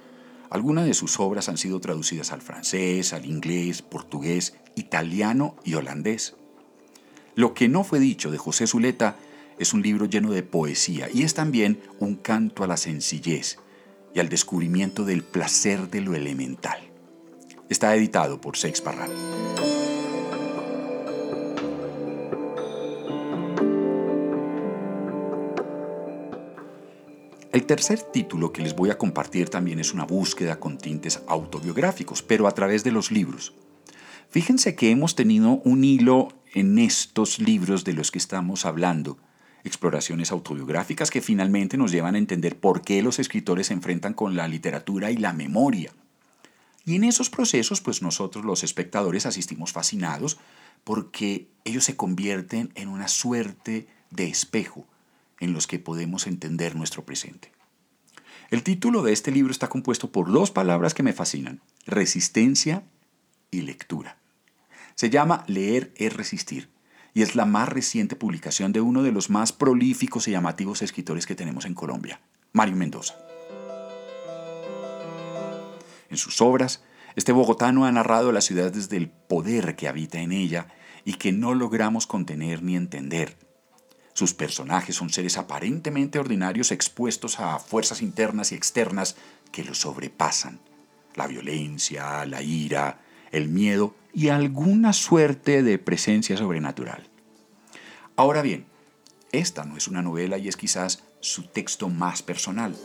Algunas 0.53 0.85
de 0.85 0.93
sus 0.93 1.19
obras 1.19 1.49
han 1.49 1.57
sido 1.57 1.81
traducidas 1.81 2.31
al 2.31 2.43
francés, 2.43 3.15
al 3.15 3.25
inglés, 3.25 3.81
portugués, 3.81 4.55
italiano 4.75 5.57
y 5.65 5.77
holandés. 5.77 6.37
Lo 7.35 7.55
que 7.55 7.71
no 7.71 7.85
fue 7.85 8.01
dicho 8.01 8.31
de 8.31 8.37
José 8.37 8.67
Zuleta 8.67 9.17
es 9.59 9.73
un 9.73 9.81
libro 9.81 10.05
lleno 10.05 10.31
de 10.31 10.43
poesía 10.43 11.09
y 11.11 11.23
es 11.23 11.33
también 11.33 11.81
un 12.01 12.17
canto 12.17 12.65
a 12.65 12.67
la 12.67 12.77
sencillez 12.77 13.57
y 14.15 14.21
al 14.21 14.29
descubrimiento 14.29 15.07
del 15.07 15.25
placer 15.25 15.89
de 15.89 16.03
lo 16.03 16.15
elemental. 16.15 16.81
Está 17.71 17.97
editado 17.97 18.39
por 18.39 18.59
Seix 18.59 18.83
Parral. 18.83 19.11
El 27.53 27.67
tercer 27.67 28.01
título 28.01 28.51
que 28.51 28.63
les 28.63 28.75
voy 28.75 28.89
a 28.89 28.97
compartir 28.97 29.51
también 29.51 29.79
es 29.79 29.93
una 29.93 30.07
búsqueda 30.07 30.59
con 30.59 30.79
tintes 30.79 31.21
autobiográficos, 31.27 32.23
pero 32.23 32.49
a 32.49 32.53
través 32.53 32.83
de 32.83 32.93
los 32.93 33.11
libros. 33.11 33.53
Fíjense 34.31 34.75
que 34.75 34.91
hemos 34.91 35.17
tenido 35.17 35.61
un 35.63 35.85
hilo 35.85 36.29
en 36.55 36.79
estos 36.79 37.39
libros 37.39 37.85
de 37.85 37.93
los 37.93 38.11
que 38.11 38.17
estamos 38.17 38.65
hablando, 38.65 39.19
exploraciones 39.65 40.33
autobiográficas 40.33 41.11
que 41.11 41.21
finalmente 41.21 41.77
nos 41.77 41.93
llevan 41.93 42.15
a 42.15 42.19
entender 42.19 42.59
por 42.59 42.81
qué 42.81 43.03
los 43.03 43.19
escritores 43.19 43.67
se 43.67 43.75
enfrentan 43.75 44.15
con 44.15 44.35
la 44.35 44.49
literatura 44.49 45.11
y 45.11 45.19
la 45.19 45.35
memoria. 45.35 45.93
Y 46.87 46.97
en 46.97 47.05
esos 47.05 47.29
procesos, 47.29 47.83
pues 47.83 48.01
nosotros 48.01 48.47
los 48.47 48.65
espectadores 48.65 49.27
asistimos 49.27 49.73
fascinados 49.73 50.39
porque 50.85 51.51
ellos 51.65 51.85
se 51.85 51.97
convierten 51.97 52.73
en 52.77 52.89
una 52.89 53.09
suerte 53.09 53.89
de 54.11 54.25
espejo 54.29 54.87
en 55.43 55.53
los 55.53 55.67
que 55.67 55.81
podemos 55.81 56.29
entender 56.29 56.77
nuestro 56.77 57.05
presente. 57.05 57.51
El 58.51 58.63
título 58.63 59.03
de 59.03 59.13
este 59.13 59.33
libro 59.33 59.51
está 59.51 59.69
compuesto 59.69 60.13
por 60.13 60.31
dos 60.31 60.53
palabras 60.53 60.95
que 60.95 61.03
me 61.03 61.13
fascinan, 61.13 61.61
resistencia 61.85 62.85
y 63.51 63.63
lectura. 63.63 64.19
Se 64.95 65.11
llama 65.11 65.43
Leer 65.49 65.93
es 65.97 66.15
resistir 66.15 66.71
y 67.13 67.23
es 67.23 67.35
la 67.35 67.45
más 67.45 67.69
reciente 67.69 68.15
publicación 68.15 68.73
de 68.73 68.81
uno 68.81 69.03
de 69.03 69.11
los 69.11 69.31
más 69.31 69.53
prolíficos 69.53 70.29
y 70.29 70.31
llamativos 70.31 70.81
escritores 70.81 71.27
que 71.27 71.35
tenemos 71.35 71.65
en 71.65 71.75
Colombia, 71.75 72.21
Mario 72.53 72.77
Mendoza. 72.77 73.15
En 76.09 76.19
sus 76.19 76.41
obras, 76.41 76.85
este 77.17 77.33
bogotano 77.33 77.85
ha 77.85 77.91
narrado 77.91 78.31
la 78.31 78.43
ciudad 78.43 78.71
desde 78.71 78.97
el 78.97 79.09
poder 79.09 79.75
que 79.75 79.89
habita 79.89 80.21
en 80.21 80.31
ella 80.31 80.69
y 81.05 81.15
que 81.15 81.33
no 81.33 81.53
logramos 81.55 82.07
contener 82.07 82.63
ni 82.63 82.77
entender, 82.77 83.37
sus 84.15 84.35
personajes 84.35 84.97
son 84.97 85.11
seres 85.11 85.39
aparentemente 85.39 86.19
ordinarios 86.19 86.71
expuestos 86.71 87.41
a 87.41 87.59
fuerzas 87.59 88.03
internas 88.03 88.53
y 88.53 88.55
externas 88.55 89.17
que 89.51 89.65
los 89.65 89.79
sobrepasan. 89.79 90.61
La 91.15 91.27
violencia, 91.27 92.25
la 92.27 92.43
ira, 92.43 93.01
el 93.31 93.49
miedo 93.49 93.95
y 94.13 94.29
alguna 94.29 94.93
suerte 94.93 95.63
de 95.63 95.79
presencia 95.79 96.37
sobrenatural. 96.37 97.09
Ahora 98.17 98.43
bien, 98.43 98.67
esta 99.33 99.65
no 99.65 99.77
es 99.77 99.89
una 99.89 100.03
novela 100.03 100.37
y 100.37 100.49
es 100.49 100.57
quizás 100.57 101.05
su 101.21 101.45
texto 101.45 101.89
más 101.89 102.23
personal. 102.23 102.77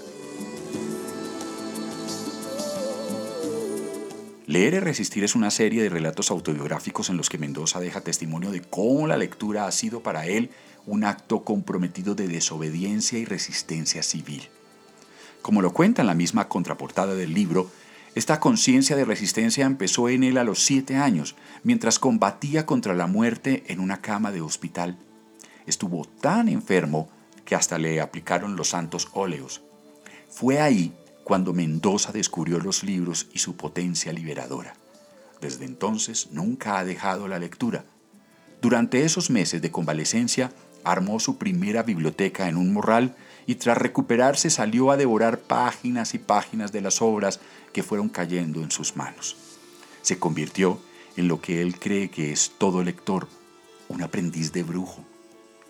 Leer 4.46 4.76
y 4.76 4.80
Resistir 4.80 5.26
es 5.26 5.36
una 5.36 5.52
serie 5.52 5.84
de 5.84 5.90
relatos 5.90 6.32
autobiográficos 6.32 7.10
en 7.10 7.18
los 7.18 7.28
que 7.28 7.38
Mendoza 7.38 7.82
deja 7.82 8.00
testimonio 8.00 8.50
de 8.50 8.62
cómo 8.62 9.06
la 9.06 9.18
lectura 9.18 9.68
ha 9.68 9.72
sido 9.74 10.02
para 10.02 10.26
él 10.26 10.52
un 10.88 11.04
acto 11.04 11.44
comprometido 11.44 12.16
de 12.16 12.28
desobediencia 12.28 13.20
y 13.20 13.26
resistencia 13.26 14.02
civil. 14.02 14.50
Como 15.42 15.62
lo 15.62 15.72
cuenta 15.72 16.02
en 16.02 16.08
la 16.08 16.16
misma 16.16 16.48
contraportada 16.48 17.14
del 17.14 17.34
libro, 17.34 17.70
esta 18.16 18.40
conciencia 18.40 18.96
de 18.96 19.06
resistencia 19.06 19.66
empezó 19.66 20.10
en 20.10 20.24
él 20.24 20.38
a 20.38 20.44
los 20.44 20.64
siete 20.64 20.96
años, 20.96 21.36
mientras 21.64 22.00
combatía 22.00 22.66
contra 22.66 22.96
la 22.96 23.06
muerte 23.06 23.64
en 23.68 23.80
una 23.80 24.02
cama 24.02 24.32
de 24.32 24.42
hospital. 24.42 24.98
Estuvo 25.68 26.06
tan 26.06 26.48
enfermo 26.48 27.10
que 27.46 27.56
hasta 27.56 27.78
le 27.78 28.02
aplicaron 28.02 28.56
los 28.56 28.70
santos 28.70 29.10
óleos. 29.14 29.62
Fue 30.30 30.60
ahí 30.60 30.94
cuando 31.24 31.54
Mendoza 31.54 32.12
descubrió 32.12 32.60
los 32.60 32.84
libros 32.84 33.28
y 33.34 33.40
su 33.40 33.56
potencia 33.56 34.14
liberadora. 34.14 34.74
Desde 35.42 35.66
entonces 35.66 36.30
nunca 36.32 36.80
ha 36.80 36.86
dejado 36.86 37.28
la 37.28 37.38
lectura. 37.38 37.86
Durante 38.62 39.04
esos 39.04 39.30
meses 39.30 39.62
de 39.62 39.70
convalecencia 39.70 40.52
armó 40.92 41.20
su 41.20 41.38
primera 41.38 41.84
biblioteca 41.84 42.48
en 42.48 42.56
un 42.56 42.72
morral 42.72 43.16
y 43.46 43.56
tras 43.56 43.78
recuperarse 43.78 44.50
salió 44.50 44.90
a 44.90 44.98
devorar 44.98 45.40
páginas 45.40 46.14
y 46.14 46.18
páginas 46.18 46.72
de 46.72 46.82
las 46.82 47.02
obras 47.02 47.40
que 47.74 47.84
fueron 47.84 48.08
cayendo 48.10 48.62
en 48.62 48.72
sus 48.72 48.96
manos. 48.96 49.36
Se 50.02 50.18
convirtió 50.18 50.80
en 51.18 51.28
lo 51.28 51.42
que 51.42 51.62
él 51.62 51.78
cree 51.78 52.10
que 52.10 52.32
es 52.32 52.54
todo 52.58 52.84
lector, 52.84 53.28
un 53.90 54.02
aprendiz 54.02 54.54
de 54.54 54.64
brujo. 54.64 55.04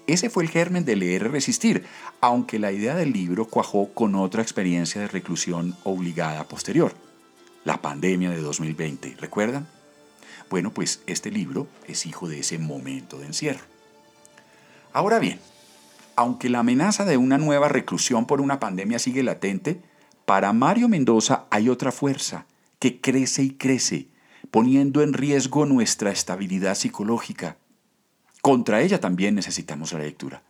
Ese 0.06 0.30
fue 0.30 0.44
el 0.44 0.50
germen 0.50 0.86
de 0.86 0.96
leer 0.96 1.24
y 1.24 1.28
resistir, 1.30 1.86
aunque 2.22 2.60
la 2.60 2.72
idea 2.72 2.96
del 2.96 3.12
libro 3.12 3.46
cuajó 3.46 3.94
con 3.94 4.16
otra 4.16 4.42
experiencia 4.42 5.02
de 5.02 5.08
reclusión 5.08 5.76
obligada 5.84 6.48
posterior, 6.48 6.94
la 7.66 7.82
pandemia 7.82 8.30
de 8.30 8.42
2020, 8.42 9.16
¿recuerdan? 9.20 9.68
Bueno, 10.50 10.74
pues 10.74 11.02
este 11.08 11.32
libro 11.32 11.68
es 11.88 12.06
hijo 12.06 12.30
de 12.30 12.40
ese 12.40 12.58
momento 12.58 13.20
de 13.20 13.26
encierro. 13.26 13.77
Ahora 14.98 15.20
bien, 15.20 15.40
aunque 16.16 16.50
la 16.50 16.58
amenaza 16.58 17.06
de 17.06 17.18
una 17.18 17.38
nueva 17.38 17.68
reclusión 17.68 18.26
por 18.26 18.42
una 18.42 18.60
pandemia 18.60 18.98
sigue 18.98 19.22
latente, 19.22 19.80
para 20.26 20.54
Mario 20.54 20.90
Mendoza 20.90 21.46
hay 21.52 21.70
otra 21.70 21.92
fuerza 21.92 22.48
que 22.80 23.00
crece 23.00 23.44
y 23.44 23.52
crece, 23.52 24.08
poniendo 24.50 25.04
en 25.04 25.14
riesgo 25.14 25.68
nuestra 25.68 26.10
estabilidad 26.10 26.74
psicológica 26.74 27.58
contra 28.42 28.82
ella 28.82 29.00
también 29.00 29.36
necesitamos 29.36 29.94
la 29.94 30.00
lectura. 30.00 30.42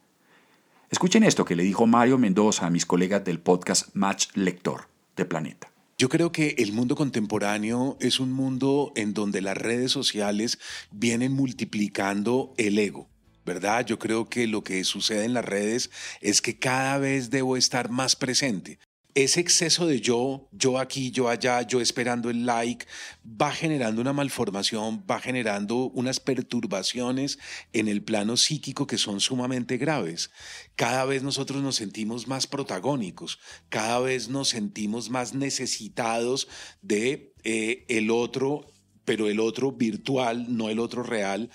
Escuchen 0.92 1.26
esto 1.26 1.44
que 1.44 1.58
le 1.58 1.64
dijo 1.64 1.86
Mario 1.86 2.18
Mendoza 2.18 2.68
a 2.68 2.70
mis 2.70 2.86
colegas 2.86 3.26
del 3.26 3.42
podcast 3.42 3.94
Match 3.96 4.28
Lector 4.34 4.88
de 5.18 5.26
Planeta. 5.26 5.70
Yo 5.98 6.08
creo 6.08 6.32
que 6.32 6.56
el 6.60 6.72
mundo 6.72 6.96
contemporáneo 6.96 7.98
es 8.00 8.22
un 8.22 8.32
mundo 8.32 8.94
en 8.96 9.14
donde 9.14 9.42
las 9.42 9.58
redes 9.58 9.92
sociales 9.92 10.58
vienen 10.90 11.34
multiplicando 11.34 12.54
el 12.56 12.80
ego. 12.80 13.10
¿Verdad? 13.48 13.84
Yo 13.84 13.98
creo 13.98 14.30
que 14.30 14.46
lo 14.46 14.64
que 14.64 14.84
sucede 14.84 15.26
en 15.26 15.34
las 15.34 15.46
redes 15.46 15.90
es 16.22 16.44
que 16.44 16.60
cada 16.60 17.00
vez 17.00 17.32
debo 17.32 17.58
estar 17.58 17.90
más 17.90 18.16
presente 18.16 18.78
ese 19.24 19.40
exceso 19.40 19.88
de 19.88 20.00
yo, 20.00 20.48
yo 20.52 20.78
aquí, 20.78 21.10
yo 21.10 21.28
allá, 21.28 21.64
yo 21.64 21.82
esperando 21.82 22.30
el 22.30 22.46
like, 22.46 22.86
va 23.26 23.52
generando 23.52 24.00
una 24.00 24.14
malformación, 24.14 25.04
va 25.10 25.20
generando 25.20 25.90
unas 25.90 26.20
perturbaciones 26.20 27.40
en 27.74 27.88
el 27.88 28.04
plano 28.04 28.38
psíquico 28.38 28.86
que 28.86 29.00
son 29.00 29.20
sumamente 29.20 29.78
graves. 29.78 30.30
Cada 30.76 31.04
vez 31.06 31.24
nosotros 31.24 31.64
nos 31.64 31.78
sentimos 31.78 32.28
más 32.28 32.46
protagónicos, 32.46 33.40
cada 33.70 34.00
vez 34.02 34.30
nos 34.30 34.50
sentimos 34.50 35.10
más 35.10 35.34
necesitados 35.34 36.48
de 36.84 37.34
eh, 37.44 37.86
el 37.88 38.12
otro, 38.12 38.68
pero 39.04 39.30
el 39.30 39.40
otro 39.40 39.72
virtual, 39.72 40.56
no 40.56 40.70
el 40.70 40.78
otro 40.78 41.02
real. 41.02 41.50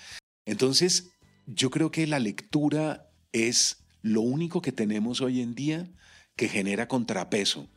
Entonces, 0.45 1.12
Yo 1.45 1.69
creo 1.69 1.91
que 1.91 2.07
la 2.07 2.19
lectura 2.19 3.09
es 3.31 3.83
lo 4.01 4.21
único 4.21 4.61
que 4.61 4.71
tenemos 4.71 5.21
hoy 5.21 5.41
en 5.41 5.55
día 5.55 5.89
que 6.35 6.47
genera 6.47 6.87
contrapeso. 6.87 7.67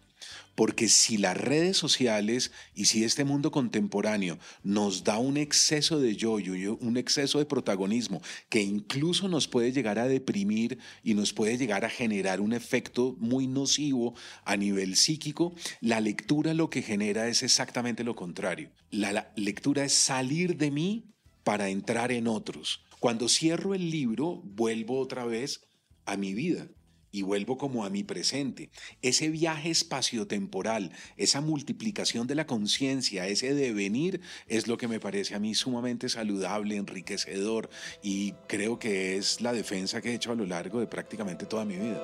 Porque 0.54 0.88
si 0.88 1.18
las 1.18 1.36
redes 1.36 1.76
sociales 1.76 2.50
y 2.74 2.86
si 2.86 3.04
este 3.04 3.24
mundo 3.24 3.50
contemporáneo 3.50 4.38
nos 4.62 5.04
da 5.04 5.18
un 5.18 5.36
exceso 5.36 6.00
de 6.00 6.16
yoyo, 6.16 6.78
un 6.80 6.96
exceso 6.96 7.38
de 7.38 7.44
protagonismo 7.44 8.22
que 8.48 8.62
incluso 8.62 9.28
nos 9.28 9.48
puede 9.48 9.72
llegar 9.72 9.98
a 9.98 10.08
deprimir 10.08 10.78
y 11.02 11.12
nos 11.12 11.34
puede 11.34 11.58
llegar 11.58 11.84
a 11.84 11.90
generar 11.90 12.40
un 12.40 12.54
efecto 12.54 13.16
muy 13.18 13.46
nocivo 13.46 14.14
a 14.46 14.56
nivel 14.56 14.96
psíquico, 14.96 15.54
la 15.82 16.00
lectura 16.00 16.54
lo 16.54 16.70
que 16.70 16.80
genera 16.80 17.28
es 17.28 17.42
exactamente 17.42 18.02
lo 18.02 18.16
contrario. 18.16 18.70
La, 18.90 19.30
lectura 19.36 19.84
es 19.84 19.92
salir 19.92 20.56
de 20.56 20.70
mí 20.70 21.04
para 21.44 21.68
entrar 21.68 22.10
en 22.12 22.28
otros. 22.28 22.85
Cuando 23.06 23.28
cierro 23.28 23.72
el 23.72 23.92
libro, 23.92 24.42
vuelvo 24.42 24.98
otra 24.98 25.24
vez 25.24 25.60
a 26.06 26.16
mi 26.16 26.34
vida 26.34 26.66
y 27.12 27.22
vuelvo 27.22 27.56
como 27.56 27.84
a 27.84 27.88
mi 27.88 28.02
presente. 28.02 28.68
Ese 29.00 29.28
viaje 29.30 29.70
espaciotemporal, 29.70 30.90
esa 31.16 31.40
multiplicación 31.40 32.26
de 32.26 32.34
la 32.34 32.48
conciencia, 32.48 33.28
ese 33.28 33.54
devenir, 33.54 34.22
es 34.48 34.66
lo 34.66 34.76
que 34.76 34.88
me 34.88 34.98
parece 34.98 35.36
a 35.36 35.38
mí 35.38 35.54
sumamente 35.54 36.08
saludable, 36.08 36.74
enriquecedor 36.74 37.70
y 38.02 38.32
creo 38.48 38.80
que 38.80 39.16
es 39.16 39.40
la 39.40 39.52
defensa 39.52 40.00
que 40.02 40.10
he 40.10 40.14
hecho 40.14 40.32
a 40.32 40.34
lo 40.34 40.44
largo 40.44 40.80
de 40.80 40.88
prácticamente 40.88 41.46
toda 41.46 41.64
mi 41.64 41.76
vida. 41.76 42.02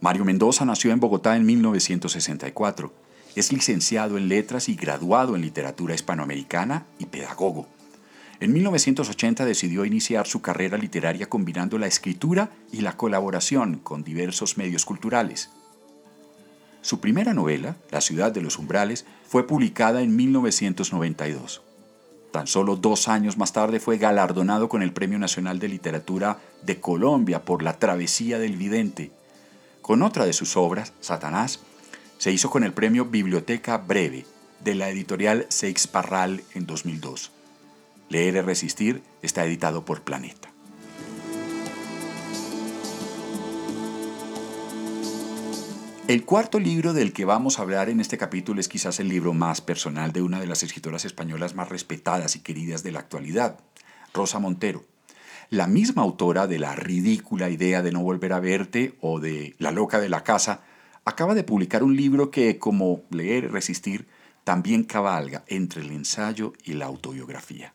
Mario 0.00 0.24
Mendoza 0.24 0.64
nació 0.64 0.90
en 0.90 1.00
Bogotá 1.00 1.36
en 1.36 1.44
1964. 1.44 3.04
Es 3.34 3.52
licenciado 3.52 4.16
en 4.16 4.28
letras 4.28 4.68
y 4.68 4.76
graduado 4.76 5.34
en 5.34 5.42
literatura 5.42 5.94
hispanoamericana 5.94 6.86
y 6.98 7.06
pedagogo. 7.06 7.66
En 8.40 8.52
1980 8.52 9.44
decidió 9.44 9.84
iniciar 9.84 10.26
su 10.26 10.40
carrera 10.40 10.78
literaria 10.78 11.26
combinando 11.26 11.78
la 11.78 11.86
escritura 11.86 12.50
y 12.70 12.82
la 12.82 12.96
colaboración 12.96 13.78
con 13.78 14.04
diversos 14.04 14.56
medios 14.56 14.84
culturales. 14.84 15.50
Su 16.80 17.00
primera 17.00 17.32
novela, 17.32 17.76
La 17.90 18.00
ciudad 18.00 18.30
de 18.30 18.42
los 18.42 18.58
umbrales, 18.58 19.06
fue 19.26 19.46
publicada 19.46 20.02
en 20.02 20.14
1992. 20.14 21.62
Tan 22.30 22.46
solo 22.46 22.76
dos 22.76 23.08
años 23.08 23.38
más 23.38 23.52
tarde 23.52 23.80
fue 23.80 23.96
galardonado 23.96 24.68
con 24.68 24.82
el 24.82 24.92
Premio 24.92 25.18
Nacional 25.18 25.58
de 25.58 25.68
Literatura 25.68 26.38
de 26.62 26.80
Colombia 26.80 27.44
por 27.44 27.62
La 27.62 27.78
Travesía 27.78 28.38
del 28.38 28.56
Vidente. 28.56 29.12
Con 29.80 30.02
otra 30.02 30.24
de 30.24 30.32
sus 30.32 30.56
obras, 30.56 30.92
Satanás, 31.00 31.60
se 32.24 32.32
hizo 32.32 32.48
con 32.48 32.64
el 32.64 32.72
premio 32.72 33.04
Biblioteca 33.04 33.76
Breve 33.76 34.24
de 34.64 34.74
la 34.74 34.88
editorial 34.88 35.44
Seix 35.50 35.86
Parral 35.86 36.42
en 36.54 36.64
2002. 36.64 37.30
Leer 38.08 38.36
y 38.36 38.40
Resistir 38.40 39.02
está 39.20 39.44
editado 39.44 39.84
por 39.84 40.00
Planeta. 40.00 40.48
El 46.08 46.24
cuarto 46.24 46.58
libro 46.58 46.94
del 46.94 47.12
que 47.12 47.26
vamos 47.26 47.58
a 47.58 47.62
hablar 47.62 47.90
en 47.90 48.00
este 48.00 48.16
capítulo 48.16 48.58
es 48.58 48.68
quizás 48.68 49.00
el 49.00 49.08
libro 49.10 49.34
más 49.34 49.60
personal 49.60 50.12
de 50.12 50.22
una 50.22 50.40
de 50.40 50.46
las 50.46 50.62
escritoras 50.62 51.04
españolas 51.04 51.54
más 51.54 51.68
respetadas 51.68 52.36
y 52.36 52.40
queridas 52.40 52.82
de 52.82 52.92
la 52.92 53.00
actualidad, 53.00 53.58
Rosa 54.14 54.38
Montero. 54.38 54.86
La 55.50 55.66
misma 55.66 56.00
autora 56.00 56.46
de 56.46 56.58
La 56.58 56.74
ridícula 56.74 57.50
idea 57.50 57.82
de 57.82 57.92
no 57.92 58.00
volver 58.00 58.32
a 58.32 58.40
verte 58.40 58.94
o 59.02 59.20
de 59.20 59.54
La 59.58 59.72
loca 59.72 60.00
de 60.00 60.08
la 60.08 60.24
casa, 60.24 60.62
acaba 61.04 61.34
de 61.34 61.44
publicar 61.44 61.82
un 61.82 61.96
libro 61.96 62.30
que, 62.30 62.58
como 62.58 63.02
Leer 63.10 63.52
Resistir, 63.52 64.06
también 64.44 64.84
cabalga 64.84 65.44
entre 65.46 65.82
el 65.82 65.90
ensayo 65.90 66.52
y 66.64 66.74
la 66.74 66.86
autobiografía. 66.86 67.74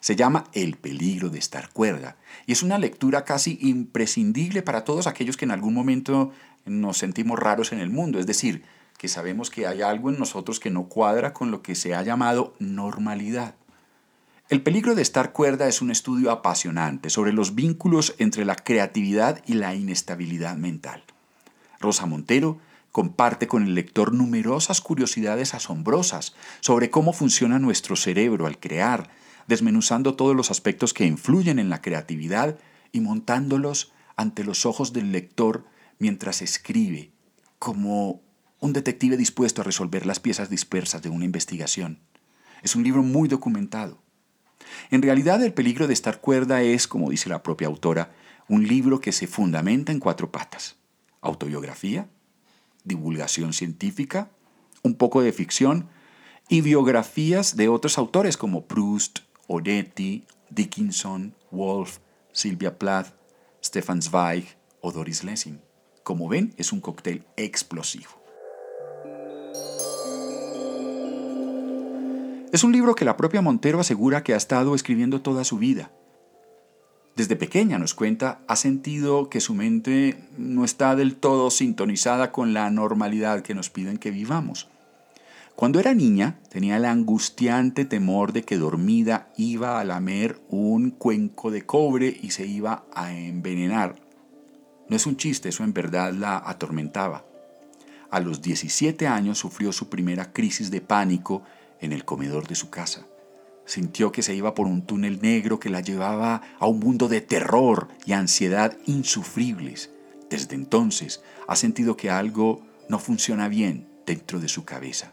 Se 0.00 0.16
llama 0.16 0.44
El 0.52 0.76
peligro 0.76 1.30
de 1.30 1.38
estar 1.38 1.70
cuerda 1.70 2.16
y 2.46 2.52
es 2.52 2.62
una 2.62 2.78
lectura 2.78 3.24
casi 3.24 3.58
imprescindible 3.60 4.62
para 4.62 4.84
todos 4.84 5.06
aquellos 5.06 5.36
que 5.36 5.44
en 5.44 5.50
algún 5.50 5.74
momento 5.74 6.32
nos 6.64 6.98
sentimos 6.98 7.38
raros 7.38 7.72
en 7.72 7.80
el 7.80 7.90
mundo, 7.90 8.18
es 8.18 8.26
decir, 8.26 8.62
que 8.98 9.08
sabemos 9.08 9.50
que 9.50 9.66
hay 9.66 9.82
algo 9.82 10.10
en 10.10 10.18
nosotros 10.18 10.60
que 10.60 10.70
no 10.70 10.88
cuadra 10.88 11.32
con 11.32 11.50
lo 11.50 11.62
que 11.62 11.74
se 11.74 11.94
ha 11.94 12.02
llamado 12.02 12.54
normalidad. 12.58 13.54
El 14.48 14.62
peligro 14.62 14.94
de 14.94 15.02
estar 15.02 15.32
cuerda 15.32 15.66
es 15.66 15.82
un 15.82 15.90
estudio 15.90 16.30
apasionante 16.30 17.10
sobre 17.10 17.32
los 17.32 17.54
vínculos 17.54 18.14
entre 18.18 18.44
la 18.44 18.54
creatividad 18.54 19.42
y 19.44 19.54
la 19.54 19.74
inestabilidad 19.74 20.56
mental. 20.56 21.02
Rosa 21.80 22.06
Montero 22.06 22.58
comparte 22.92 23.46
con 23.46 23.62
el 23.62 23.74
lector 23.74 24.14
numerosas 24.14 24.80
curiosidades 24.80 25.54
asombrosas 25.54 26.34
sobre 26.60 26.90
cómo 26.90 27.12
funciona 27.12 27.58
nuestro 27.58 27.94
cerebro 27.94 28.46
al 28.46 28.58
crear, 28.58 29.10
desmenuzando 29.46 30.14
todos 30.14 30.34
los 30.34 30.50
aspectos 30.50 30.94
que 30.94 31.04
influyen 31.04 31.58
en 31.58 31.68
la 31.68 31.82
creatividad 31.82 32.58
y 32.92 33.00
montándolos 33.00 33.92
ante 34.16 34.44
los 34.44 34.64
ojos 34.64 34.92
del 34.92 35.12
lector 35.12 35.66
mientras 35.98 36.40
escribe, 36.42 37.10
como 37.58 38.22
un 38.60 38.72
detective 38.72 39.16
dispuesto 39.16 39.60
a 39.60 39.64
resolver 39.64 40.06
las 40.06 40.20
piezas 40.20 40.48
dispersas 40.48 41.02
de 41.02 41.10
una 41.10 41.24
investigación. 41.24 42.00
Es 42.62 42.74
un 42.76 42.82
libro 42.82 43.02
muy 43.02 43.28
documentado. 43.28 44.00
En 44.90 45.02
realidad 45.02 45.42
el 45.44 45.52
peligro 45.52 45.86
de 45.86 45.92
estar 45.92 46.20
cuerda 46.20 46.62
es, 46.62 46.88
como 46.88 47.10
dice 47.10 47.28
la 47.28 47.42
propia 47.42 47.68
autora, 47.68 48.12
un 48.48 48.66
libro 48.66 49.00
que 49.00 49.12
se 49.12 49.26
fundamenta 49.26 49.92
en 49.92 50.00
cuatro 50.00 50.32
patas. 50.32 50.76
Autobiografía, 51.26 52.08
divulgación 52.84 53.52
científica, 53.52 54.30
un 54.84 54.94
poco 54.94 55.22
de 55.22 55.32
ficción 55.32 55.88
y 56.48 56.60
biografías 56.60 57.56
de 57.56 57.68
otros 57.68 57.98
autores 57.98 58.36
como 58.36 58.66
Proust, 58.66 59.18
Oretti, 59.48 60.24
Dickinson, 60.50 61.34
Wolf, 61.50 61.98
Sylvia 62.30 62.78
Plath, 62.78 63.12
Stefan 63.60 64.02
Zweig 64.02 64.56
o 64.80 64.92
Doris 64.92 65.24
Lessing. 65.24 65.60
Como 66.04 66.28
ven, 66.28 66.54
es 66.58 66.70
un 66.70 66.80
cóctel 66.80 67.26
explosivo. 67.36 68.10
Es 72.52 72.62
un 72.62 72.70
libro 72.70 72.94
que 72.94 73.04
la 73.04 73.16
propia 73.16 73.42
Montero 73.42 73.80
asegura 73.80 74.22
que 74.22 74.32
ha 74.32 74.36
estado 74.36 74.76
escribiendo 74.76 75.22
toda 75.22 75.42
su 75.42 75.58
vida. 75.58 75.90
Desde 77.16 77.34
pequeña, 77.34 77.78
nos 77.78 77.94
cuenta, 77.94 78.40
ha 78.46 78.56
sentido 78.56 79.30
que 79.30 79.40
su 79.40 79.54
mente 79.54 80.18
no 80.36 80.66
está 80.66 80.94
del 80.94 81.16
todo 81.16 81.50
sintonizada 81.50 82.30
con 82.30 82.52
la 82.52 82.70
normalidad 82.70 83.40
que 83.40 83.54
nos 83.54 83.70
piden 83.70 83.96
que 83.96 84.10
vivamos. 84.10 84.68
Cuando 85.54 85.80
era 85.80 85.94
niña 85.94 86.38
tenía 86.50 86.76
el 86.76 86.84
angustiante 86.84 87.86
temor 87.86 88.34
de 88.34 88.42
que 88.42 88.58
dormida 88.58 89.30
iba 89.38 89.80
a 89.80 89.84
lamer 89.84 90.38
un 90.50 90.90
cuenco 90.90 91.50
de 91.50 91.64
cobre 91.64 92.14
y 92.22 92.32
se 92.32 92.46
iba 92.46 92.84
a 92.92 93.14
envenenar. 93.14 93.96
No 94.90 94.96
es 94.96 95.06
un 95.06 95.16
chiste, 95.16 95.48
eso 95.48 95.64
en 95.64 95.72
verdad 95.72 96.12
la 96.12 96.36
atormentaba. 96.36 97.24
A 98.10 98.20
los 98.20 98.42
17 98.42 99.06
años 99.06 99.38
sufrió 99.38 99.72
su 99.72 99.88
primera 99.88 100.34
crisis 100.34 100.70
de 100.70 100.82
pánico 100.82 101.42
en 101.80 101.92
el 101.92 102.04
comedor 102.04 102.46
de 102.46 102.56
su 102.56 102.68
casa. 102.68 103.06
Sintió 103.66 104.12
que 104.12 104.22
se 104.22 104.34
iba 104.34 104.54
por 104.54 104.66
un 104.66 104.82
túnel 104.82 105.20
negro 105.20 105.58
que 105.60 105.70
la 105.70 105.80
llevaba 105.80 106.42
a 106.58 106.66
un 106.66 106.78
mundo 106.78 107.08
de 107.08 107.20
terror 107.20 107.88
y 108.06 108.12
ansiedad 108.12 108.78
insufribles. 108.86 109.90
Desde 110.30 110.54
entonces 110.54 111.22
ha 111.46 111.56
sentido 111.56 111.96
que 111.96 112.10
algo 112.10 112.62
no 112.88 112.98
funciona 112.98 113.48
bien 113.48 113.88
dentro 114.06 114.38
de 114.38 114.48
su 114.48 114.64
cabeza. 114.64 115.12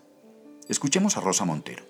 Escuchemos 0.70 1.18
a 1.18 1.22
Rosa 1.22 1.46
Montero. 1.46 1.84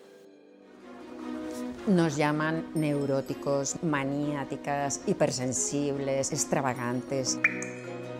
Nos 1.85 2.15
llaman 2.15 2.65
neuróticos, 2.75 3.83
maniáticas, 3.83 5.01
hipersensibles, 5.05 6.31
extravagantes. 6.31 7.37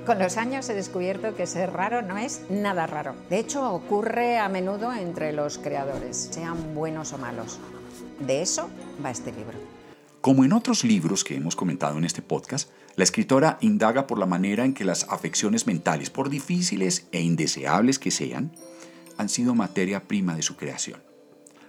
Con 0.06 0.19
los 0.19 0.36
años 0.36 0.67
he 0.67 0.73
descubierto 0.73 1.34
que 1.34 1.47
ser 1.47 1.71
raro 1.71 2.01
no 2.01 2.17
es 2.17 2.41
nada 2.49 2.88
raro. 2.88 3.15
De 3.29 3.39
hecho, 3.39 3.73
ocurre 3.73 4.38
a 4.38 4.49
menudo 4.49 4.91
entre 4.91 5.32
los 5.32 5.60
creadores, 5.60 6.27
sean 6.32 6.75
buenos 6.75 7.13
o 7.13 7.17
malos. 7.17 7.58
De 8.19 8.41
eso 8.41 8.69
va 9.04 9.12
este 9.12 9.32
libro. 9.32 9.58
Como 10.21 10.45
en 10.45 10.54
otros 10.54 10.84
libros 10.84 11.23
que 11.23 11.36
hemos 11.36 11.56
comentado 11.56 11.97
en 11.97 12.06
este 12.06 12.21
podcast, 12.21 12.69
la 12.95 13.04
escritora 13.04 13.58
indaga 13.60 14.08
por 14.08 14.17
la 14.17 14.26
manera 14.26 14.63
en 14.63 14.73
que 14.73 14.86
las 14.86 15.06
afecciones 15.10 15.67
mentales, 15.67 16.10
por 16.10 16.30
difíciles 16.30 17.08
e 17.12 17.21
indeseables 17.21 17.99
que 17.99 18.12
sean, 18.12 18.54
han 19.17 19.30
sido 19.30 19.56
materia 19.56 20.04
prima 20.04 20.36
de 20.36 20.41
su 20.41 20.56
creación. 20.56 21.02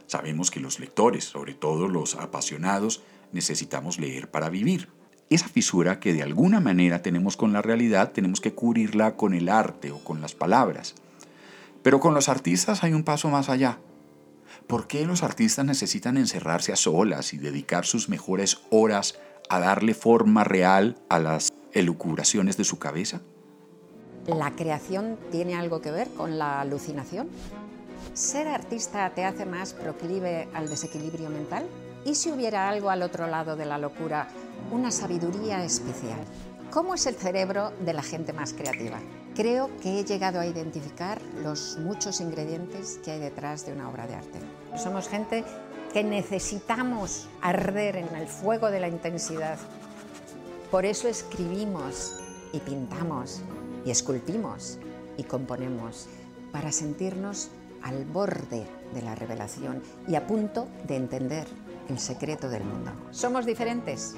Sabemos 0.07 0.51
que 0.51 0.61
los 0.61 0.79
lectores, 0.79 1.25
sobre 1.25 1.55
todo 1.55 1.89
los 1.89 2.15
apasionados, 2.15 3.03
necesitamos 3.33 3.99
leer 3.99 4.31
para 4.31 4.51
vivir. 4.51 4.89
Esa 5.31 5.49
fisura 5.49 5.99
que 5.99 6.13
de 6.13 6.23
alguna 6.23 6.61
manera 6.61 7.03
tenemos 7.03 7.37
con 7.37 7.53
la 7.53 7.63
realidad 7.63 8.13
tenemos 8.13 8.41
que 8.41 8.55
cubrirla 8.55 9.17
con 9.17 9.35
el 9.35 9.49
arte 9.49 9.91
o 9.91 9.99
con 9.99 10.21
las 10.21 10.35
palabras. 10.35 10.95
Pero 11.83 11.99
con 11.99 12.15
los 12.15 12.29
artistas 12.29 12.85
hay 12.85 12.93
un 12.93 13.03
paso 13.03 13.31
más 13.31 13.49
allá. 13.49 13.79
¿Por 14.67 14.87
qué 14.87 15.05
los 15.05 15.23
artistas 15.23 15.65
necesitan 15.65 16.17
encerrarse 16.17 16.73
a 16.73 16.77
solas 16.77 17.35
y 17.35 17.39
dedicar 17.39 17.85
sus 17.85 18.09
mejores 18.09 18.63
horas 18.71 19.19
a 19.51 19.61
darle 19.61 19.95
forma 19.95 20.43
real 20.43 20.97
a 21.11 21.19
las 21.19 21.53
elucubraciones 21.73 22.57
de 22.57 22.65
su 22.65 22.79
cabeza? 22.79 23.21
¿La 24.27 24.53
creación 24.53 25.19
tiene 25.31 25.55
algo 25.55 25.83
que 25.83 25.91
ver 25.91 26.09
con 26.09 26.39
la 26.39 26.63
alucinación? 26.63 27.29
¿Ser 28.15 28.49
artista 28.49 29.11
te 29.15 29.25
hace 29.25 29.45
más 29.45 29.75
proclive 29.75 30.49
al 30.55 30.69
desequilibrio 30.71 31.29
mental? 31.29 31.67
¿Y 32.07 32.15
si 32.15 32.31
hubiera 32.31 32.69
algo 32.69 32.89
al 32.89 33.03
otro 33.03 33.27
lado 33.27 33.57
de 33.57 33.67
la 33.67 33.77
locura, 33.77 34.29
una 34.71 34.91
sabiduría 34.91 35.63
especial? 35.63 36.21
¿Cómo 36.71 36.95
es 36.95 37.07
el 37.07 37.17
cerebro 37.17 37.73
de 37.85 37.93
la 37.93 38.03
gente 38.03 38.33
más 38.33 38.55
creativa? 38.55 38.99
Creo 39.35 39.69
que 39.83 39.99
he 39.99 40.05
llegado 40.05 40.39
a 40.39 40.47
identificar 40.47 41.21
los 41.43 41.77
muchos 41.79 42.21
ingredientes 42.21 43.01
que 43.05 43.11
hay 43.11 43.19
detrás 43.19 43.67
de 43.67 43.73
una 43.73 43.89
obra 43.89 44.07
de 44.07 44.15
arte. 44.15 44.39
Somos 44.77 45.09
gente 45.09 45.45
que 45.93 46.05
necesitamos 46.05 47.29
arder 47.41 47.97
en 47.97 48.15
el 48.15 48.29
fuego 48.29 48.71
de 48.71 48.79
la 48.79 48.87
intensidad. 48.87 49.59
Por 50.71 50.85
eso 50.85 51.09
escribimos 51.09 52.15
y 52.53 52.61
pintamos 52.61 53.43
y 53.85 53.91
esculpimos 53.91 54.79
y 55.17 55.25
componemos 55.25 56.07
para 56.53 56.71
sentirnos 56.71 57.51
al 57.83 58.05
borde 58.05 58.65
de 58.95 59.03
la 59.03 59.17
revelación 59.17 59.83
y 60.07 60.15
a 60.15 60.29
punto 60.29 60.69
de 60.87 60.95
entender 60.95 61.47
el 61.89 61.99
secreto 61.99 62.49
del 62.49 62.63
mundo. 62.63 62.93
Somos 63.11 63.47
diferentes, 63.47 64.15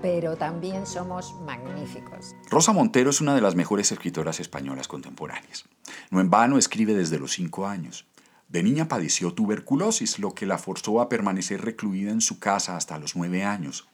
pero 0.00 0.36
también 0.36 0.86
somos 0.86 1.34
magníficos. 1.42 2.34
Rosa 2.50 2.72
Montero 2.72 3.10
es 3.10 3.20
una 3.20 3.34
de 3.34 3.40
las 3.40 3.54
mejores 3.54 3.90
escritoras 3.92 4.40
españolas 4.40 4.88
contemporáneas. 4.88 5.64
No 6.10 6.20
en 6.20 6.30
vano 6.30 6.58
escribe 6.58 6.94
desde 6.94 7.18
los 7.18 7.32
cinco 7.32 7.66
años. 7.66 8.06
De 8.48 8.62
niña 8.62 8.88
padeció 8.88 9.34
tuberculosis, 9.34 10.18
lo 10.18 10.34
que 10.34 10.46
la 10.46 10.58
forzó 10.58 11.00
a 11.00 11.08
permanecer 11.08 11.60
recluida 11.62 12.10
en 12.10 12.20
su 12.20 12.38
casa 12.38 12.76
hasta 12.76 12.98
los 12.98 13.14
nueve 13.14 13.44
años. 13.44 13.88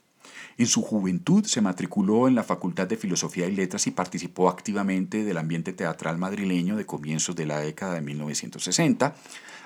En 0.57 0.67
su 0.67 0.83
juventud 0.83 1.45
se 1.45 1.61
matriculó 1.61 2.29
en 2.29 2.35
la 2.35 2.45
Facultad 2.45 2.87
de 2.87 2.97
Filosofía 2.97 3.47
y 3.47 3.57
Letras 3.57 3.87
y 3.87 3.91
participó 3.91 4.49
activamente 4.49 5.25
del 5.25 5.39
ambiente 5.39 5.73
teatral 5.73 6.19
madrileño 6.19 6.77
de 6.77 6.87
comienzos 6.87 7.35
de 7.35 7.47
la 7.47 7.61
década 7.61 7.95
de 7.95 8.01
1960, 8.01 9.15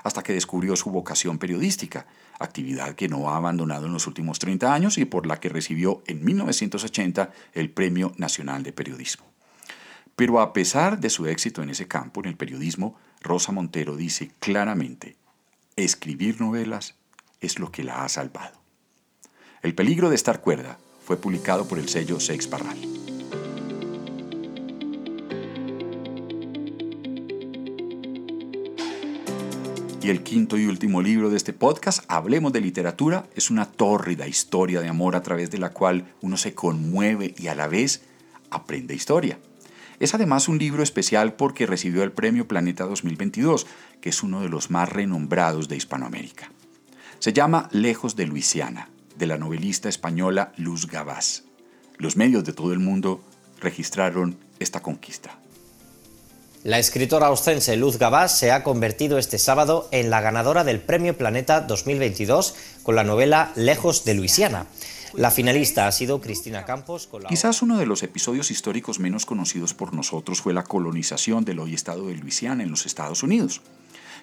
hasta 0.02 0.22
que 0.22 0.32
descubrió 0.32 0.76
su 0.76 0.90
vocación 0.90 1.38
periodística, 1.38 2.06
actividad 2.38 2.94
que 2.94 3.08
no 3.08 3.30
ha 3.30 3.36
abandonado 3.36 3.86
en 3.86 3.92
los 3.92 4.06
últimos 4.06 4.38
30 4.38 4.72
años 4.72 4.98
y 4.98 5.04
por 5.04 5.26
la 5.26 5.40
que 5.40 5.48
recibió 5.48 6.02
en 6.06 6.24
1980 6.24 7.30
el 7.52 7.70
Premio 7.70 8.12
Nacional 8.16 8.62
de 8.62 8.72
Periodismo. 8.72 9.26
Pero 10.16 10.40
a 10.40 10.52
pesar 10.52 10.98
de 10.98 11.10
su 11.10 11.26
éxito 11.26 11.62
en 11.62 11.70
ese 11.70 11.86
campo, 11.86 12.20
en 12.20 12.26
el 12.26 12.36
periodismo, 12.36 12.96
Rosa 13.20 13.52
Montero 13.52 13.96
dice 13.96 14.32
claramente, 14.40 15.16
escribir 15.76 16.40
novelas 16.40 16.96
es 17.40 17.58
lo 17.58 17.70
que 17.70 17.84
la 17.84 18.04
ha 18.04 18.08
salvado. 18.08 18.57
El 19.60 19.74
peligro 19.74 20.08
de 20.08 20.14
estar 20.14 20.40
cuerda 20.40 20.78
fue 21.04 21.16
publicado 21.16 21.66
por 21.66 21.80
el 21.80 21.88
sello 21.88 22.20
Sex 22.20 22.46
Parral. 22.46 22.78
Y 30.00 30.10
el 30.10 30.22
quinto 30.22 30.56
y 30.56 30.66
último 30.66 31.02
libro 31.02 31.28
de 31.28 31.36
este 31.36 31.52
podcast, 31.52 32.04
Hablemos 32.06 32.52
de 32.52 32.60
Literatura, 32.60 33.26
es 33.34 33.50
una 33.50 33.66
tórrida 33.66 34.28
historia 34.28 34.80
de 34.80 34.88
amor 34.88 35.16
a 35.16 35.24
través 35.24 35.50
de 35.50 35.58
la 35.58 35.70
cual 35.70 36.14
uno 36.20 36.36
se 36.36 36.54
conmueve 36.54 37.34
y 37.36 37.48
a 37.48 37.56
la 37.56 37.66
vez 37.66 38.02
aprende 38.50 38.94
historia. 38.94 39.40
Es 39.98 40.14
además 40.14 40.46
un 40.46 40.58
libro 40.58 40.84
especial 40.84 41.34
porque 41.34 41.66
recibió 41.66 42.04
el 42.04 42.12
Premio 42.12 42.46
Planeta 42.46 42.84
2022, 42.84 43.66
que 44.00 44.10
es 44.10 44.22
uno 44.22 44.40
de 44.40 44.48
los 44.48 44.70
más 44.70 44.88
renombrados 44.88 45.68
de 45.68 45.76
Hispanoamérica. 45.76 46.52
Se 47.18 47.32
llama 47.32 47.68
Lejos 47.72 48.14
de 48.14 48.28
Luisiana 48.28 48.88
de 49.18 49.26
la 49.26 49.36
novelista 49.36 49.88
española 49.88 50.52
Luz 50.56 50.86
Gabás. 50.86 51.44
Los 51.96 52.16
medios 52.16 52.44
de 52.44 52.52
todo 52.52 52.72
el 52.72 52.78
mundo 52.78 53.20
registraron 53.60 54.38
esta 54.58 54.80
conquista. 54.80 55.38
La 56.64 56.78
escritora 56.78 57.28
austense 57.28 57.76
Luz 57.76 57.98
Gabás 57.98 58.38
se 58.38 58.50
ha 58.52 58.62
convertido 58.62 59.18
este 59.18 59.38
sábado 59.38 59.88
en 59.92 60.10
la 60.10 60.20
ganadora 60.20 60.64
del 60.64 60.80
Premio 60.80 61.16
Planeta 61.16 61.60
2022 61.60 62.54
con 62.82 62.96
la 62.96 63.04
novela 63.04 63.52
Lejos 63.54 64.04
de 64.04 64.14
Luisiana. 64.14 64.66
La 65.14 65.30
finalista 65.30 65.86
ha 65.86 65.92
sido 65.92 66.20
Cristina 66.20 66.64
Campos. 66.64 67.08
Quizás 67.28 67.62
uno 67.62 67.78
de 67.78 67.86
los 67.86 68.02
episodios 68.02 68.50
históricos 68.50 68.98
menos 68.98 69.24
conocidos 69.24 69.72
por 69.72 69.94
nosotros 69.94 70.42
fue 70.42 70.52
la 70.52 70.64
colonización 70.64 71.44
del 71.44 71.60
hoy 71.60 71.74
estado 71.74 72.08
de 72.08 72.16
Luisiana 72.16 72.62
en 72.62 72.70
los 72.70 72.86
Estados 72.86 73.22
Unidos. 73.22 73.62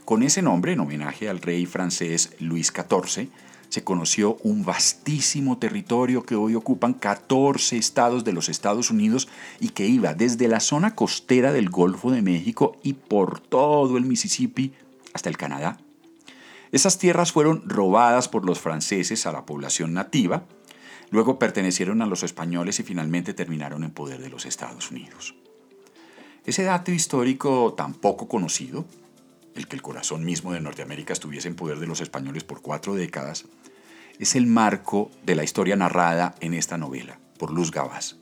Con 0.04 0.22
ese 0.22 0.42
nombre, 0.42 0.74
en 0.74 0.82
homenaje 0.82 1.30
al 1.30 1.42
rey 1.42 1.66
francés 1.66 2.32
Luis 2.40 2.68
XIV, 2.68 3.30
se 3.70 3.84
conoció 3.84 4.38
un 4.44 4.64
vastísimo 4.64 5.58
territorio 5.58 6.24
que 6.24 6.36
hoy 6.36 6.56
ocupan 6.56 6.94
14 6.94 7.78
estados 7.78 8.24
de 8.24 8.34
los 8.34 8.50
Estados 8.50 8.92
Unidos 8.92 9.28
y 9.60 9.70
que 9.70 9.88
iba 9.88 10.14
desde 10.14 10.48
la 10.48 10.60
zona 10.60 10.96
costera 10.96 11.52
del 11.52 11.70
Golfo 11.70 12.12
de 12.12 12.22
México 12.22 12.78
y 12.84 12.94
por 12.94 13.40
todo 13.40 13.98
el 13.98 14.06
Mississippi 14.06 14.74
hasta 15.14 15.30
el 15.30 15.38
Canadá. 15.38 15.78
Esas 16.72 16.98
tierras 16.98 17.32
fueron 17.32 17.68
robadas 17.68 18.28
por 18.28 18.46
los 18.46 18.60
franceses 18.60 19.26
a 19.26 19.32
la 19.32 19.46
población 19.46 19.94
nativa, 19.94 20.44
luego 21.10 21.40
pertenecieron 21.40 22.02
a 22.02 22.06
los 22.06 22.24
españoles 22.24 22.80
y 22.80 22.84
finalmente 22.84 23.34
terminaron 23.34 23.84
en 23.84 23.92
poder 23.92 24.22
de 24.22 24.30
los 24.30 24.46
Estados 24.46 24.92
Unidos. 24.92 25.36
Ese 26.46 26.64
dato 26.64 26.92
histórico 26.92 27.74
tan 27.76 27.94
poco 27.94 28.28
conocido 28.28 28.86
el 29.56 29.68
que 29.68 29.76
el 29.76 29.82
corazón 29.82 30.24
mismo 30.24 30.54
de 30.54 30.62
Norteamérica 30.62 31.14
estuviese 31.14 31.48
en 31.48 31.56
poder 31.56 31.80
de 31.80 31.88
los 31.88 32.02
españoles 32.02 32.44
por 32.44 32.62
cuatro 32.62 32.94
décadas, 32.94 33.46
es 34.20 34.36
el 34.36 34.48
marco 34.48 35.12
de 35.26 35.36
la 35.36 35.44
historia 35.44 35.76
narrada 35.76 36.36
en 36.42 36.54
esta 36.54 36.78
novela, 36.78 37.20
por 37.40 37.52
Luz 37.52 37.72
Gabás. 37.72 38.18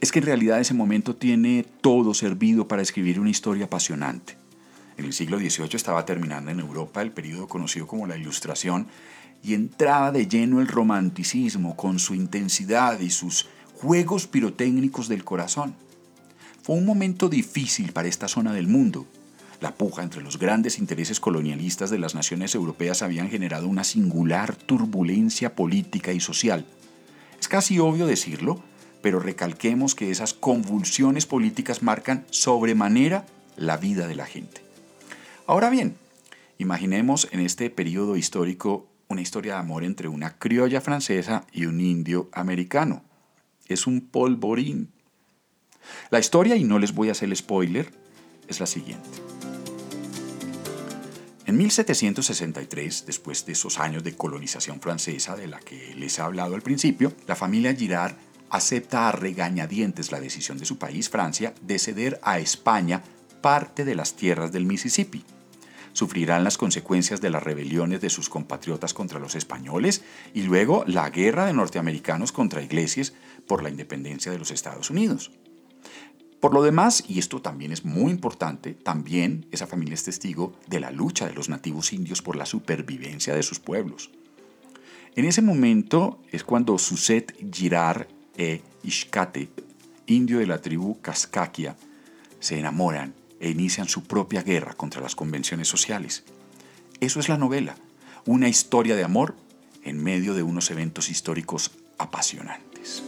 Es 0.00 0.12
que 0.12 0.18
en 0.18 0.26
realidad 0.26 0.60
ese 0.60 0.74
momento 0.74 1.16
tiene 1.16 1.66
todo 1.80 2.14
servido 2.14 2.68
para 2.68 2.82
escribir 2.82 3.18
una 3.18 3.30
historia 3.30 3.64
apasionante. 3.64 4.36
En 4.98 5.04
el 5.04 5.12
siglo 5.12 5.38
XVIII 5.38 5.70
estaba 5.74 6.04
terminando 6.06 6.50
en 6.50 6.60
Europa 6.60 7.02
el 7.02 7.12
periodo 7.12 7.48
conocido 7.48 7.86
como 7.86 8.06
la 8.06 8.16
Ilustración 8.16 8.86
y 9.42 9.54
entraba 9.54 10.12
de 10.12 10.26
lleno 10.26 10.60
el 10.60 10.68
romanticismo 10.68 11.76
con 11.76 11.98
su 11.98 12.14
intensidad 12.14 13.00
y 13.00 13.10
sus 13.10 13.48
juegos 13.74 14.26
pirotécnicos 14.26 15.08
del 15.08 15.24
corazón. 15.24 15.74
Fue 16.62 16.76
un 16.76 16.86
momento 16.86 17.28
difícil 17.28 17.92
para 17.92 18.08
esta 18.08 18.26
zona 18.26 18.52
del 18.52 18.68
mundo, 18.68 19.06
la 19.60 19.74
puja 19.74 20.02
entre 20.02 20.22
los 20.22 20.38
grandes 20.38 20.78
intereses 20.78 21.20
colonialistas 21.20 21.90
de 21.90 21.98
las 21.98 22.14
naciones 22.14 22.54
europeas 22.54 23.02
habían 23.02 23.30
generado 23.30 23.68
una 23.68 23.84
singular 23.84 24.54
turbulencia 24.56 25.54
política 25.54 26.12
y 26.12 26.20
social. 26.20 26.66
Es 27.40 27.48
casi 27.48 27.78
obvio 27.78 28.06
decirlo, 28.06 28.62
pero 29.02 29.20
recalquemos 29.20 29.94
que 29.94 30.10
esas 30.10 30.34
convulsiones 30.34 31.26
políticas 31.26 31.82
marcan 31.82 32.26
sobremanera 32.30 33.26
la 33.56 33.76
vida 33.76 34.06
de 34.06 34.16
la 34.16 34.26
gente. 34.26 34.62
Ahora 35.46 35.70
bien, 35.70 35.96
imaginemos 36.58 37.28
en 37.30 37.40
este 37.40 37.70
periodo 37.70 38.16
histórico 38.16 38.88
una 39.08 39.20
historia 39.20 39.54
de 39.54 39.60
amor 39.60 39.84
entre 39.84 40.08
una 40.08 40.36
criolla 40.36 40.80
francesa 40.80 41.46
y 41.52 41.66
un 41.66 41.80
indio 41.80 42.28
americano. 42.32 43.04
Es 43.66 43.86
un 43.86 44.00
polvorín. 44.00 44.90
La 46.10 46.18
historia, 46.18 46.56
y 46.56 46.64
no 46.64 46.78
les 46.78 46.92
voy 46.92 47.08
a 47.08 47.12
hacer 47.12 47.34
spoiler, 47.36 47.92
es 48.48 48.60
la 48.60 48.66
siguiente. 48.66 49.25
En 51.46 51.56
1763, 51.58 53.06
después 53.06 53.46
de 53.46 53.52
esos 53.52 53.78
años 53.78 54.02
de 54.02 54.16
colonización 54.16 54.80
francesa 54.80 55.36
de 55.36 55.46
la 55.46 55.60
que 55.60 55.94
les 55.94 56.18
he 56.18 56.22
hablado 56.22 56.56
al 56.56 56.62
principio, 56.62 57.12
la 57.28 57.36
familia 57.36 57.72
Girard 57.72 58.16
acepta 58.50 59.08
a 59.08 59.12
regañadientes 59.12 60.10
la 60.10 60.20
decisión 60.20 60.58
de 60.58 60.64
su 60.64 60.76
país, 60.76 61.08
Francia, 61.08 61.54
de 61.62 61.78
ceder 61.78 62.18
a 62.24 62.40
España 62.40 63.04
parte 63.42 63.84
de 63.84 63.94
las 63.94 64.16
tierras 64.16 64.50
del 64.50 64.66
Mississippi. 64.66 65.22
Sufrirán 65.92 66.42
las 66.42 66.58
consecuencias 66.58 67.20
de 67.20 67.30
las 67.30 67.44
rebeliones 67.44 68.00
de 68.00 68.10
sus 68.10 68.28
compatriotas 68.28 68.92
contra 68.92 69.20
los 69.20 69.36
españoles 69.36 70.02
y 70.34 70.42
luego 70.42 70.82
la 70.88 71.08
guerra 71.10 71.46
de 71.46 71.52
norteamericanos 71.52 72.32
contra 72.32 72.60
iglesias 72.60 73.12
por 73.46 73.62
la 73.62 73.70
independencia 73.70 74.32
de 74.32 74.38
los 74.40 74.50
Estados 74.50 74.90
Unidos. 74.90 75.30
Por 76.46 76.54
lo 76.54 76.62
demás, 76.62 77.02
y 77.08 77.18
esto 77.18 77.42
también 77.42 77.72
es 77.72 77.84
muy 77.84 78.12
importante, 78.12 78.74
también 78.74 79.48
esa 79.50 79.66
familia 79.66 79.94
es 79.94 80.04
testigo 80.04 80.52
de 80.68 80.78
la 80.78 80.92
lucha 80.92 81.26
de 81.26 81.34
los 81.34 81.48
nativos 81.48 81.92
indios 81.92 82.22
por 82.22 82.36
la 82.36 82.46
supervivencia 82.46 83.34
de 83.34 83.42
sus 83.42 83.58
pueblos. 83.58 84.12
En 85.16 85.24
ese 85.24 85.42
momento 85.42 86.22
es 86.30 86.44
cuando 86.44 86.78
Suset 86.78 87.34
Girard 87.52 88.06
e 88.36 88.62
Ishkate, 88.84 89.48
indio 90.06 90.38
de 90.38 90.46
la 90.46 90.60
tribu 90.60 91.00
Kaskakia, 91.00 91.76
se 92.38 92.60
enamoran 92.60 93.12
e 93.40 93.50
inician 93.50 93.88
su 93.88 94.04
propia 94.04 94.44
guerra 94.44 94.74
contra 94.74 95.02
las 95.02 95.16
convenciones 95.16 95.66
sociales. 95.66 96.22
Eso 97.00 97.18
es 97.18 97.28
la 97.28 97.38
novela, 97.38 97.74
una 98.24 98.48
historia 98.48 98.94
de 98.94 99.02
amor 99.02 99.34
en 99.82 100.00
medio 100.00 100.32
de 100.32 100.44
unos 100.44 100.70
eventos 100.70 101.10
históricos 101.10 101.72
apasionantes. 101.98 103.02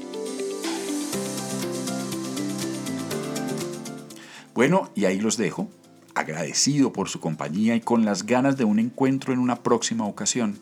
Bueno, 4.59 4.91
y 4.97 5.05
ahí 5.05 5.21
los 5.21 5.37
dejo, 5.37 5.71
agradecido 6.17 6.93
por 6.93 7.09
su 7.09 7.21
compañía 7.21 7.77
y 7.77 7.81
con 7.81 8.05
las 8.05 8.27
ganas 8.27 8.57
de 8.57 8.65
un 8.65 8.81
encuentro 8.81 9.33
en 9.33 9.39
una 9.39 9.63
próxima 9.63 10.05
ocasión. 10.05 10.59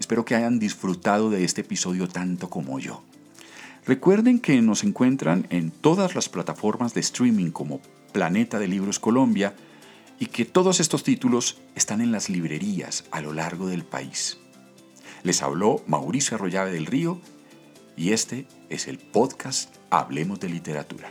Espero 0.00 0.24
que 0.24 0.34
hayan 0.34 0.58
disfrutado 0.58 1.28
de 1.28 1.44
este 1.44 1.60
episodio 1.60 2.08
tanto 2.08 2.48
como 2.48 2.78
yo. 2.78 3.02
Recuerden 3.84 4.38
que 4.38 4.62
nos 4.62 4.82
encuentran 4.82 5.46
en 5.50 5.72
todas 5.72 6.14
las 6.14 6.30
plataformas 6.30 6.94
de 6.94 7.02
streaming 7.02 7.50
como 7.50 7.82
Planeta 8.12 8.58
de 8.58 8.66
Libros 8.66 8.98
Colombia 8.98 9.54
y 10.18 10.28
que 10.28 10.46
todos 10.46 10.80
estos 10.80 11.04
títulos 11.04 11.60
están 11.74 12.00
en 12.00 12.12
las 12.12 12.30
librerías 12.30 13.04
a 13.10 13.20
lo 13.20 13.34
largo 13.34 13.66
del 13.66 13.84
país. 13.84 14.38
Les 15.22 15.42
habló 15.42 15.82
Mauricio 15.86 16.36
Arroyave 16.38 16.72
del 16.72 16.86
Río 16.86 17.20
y 17.94 18.12
este 18.12 18.46
es 18.70 18.88
el 18.88 18.96
podcast 18.96 19.76
Hablemos 19.90 20.40
de 20.40 20.48
Literatura. 20.48 21.10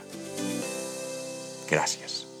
Gracias. 1.68 2.33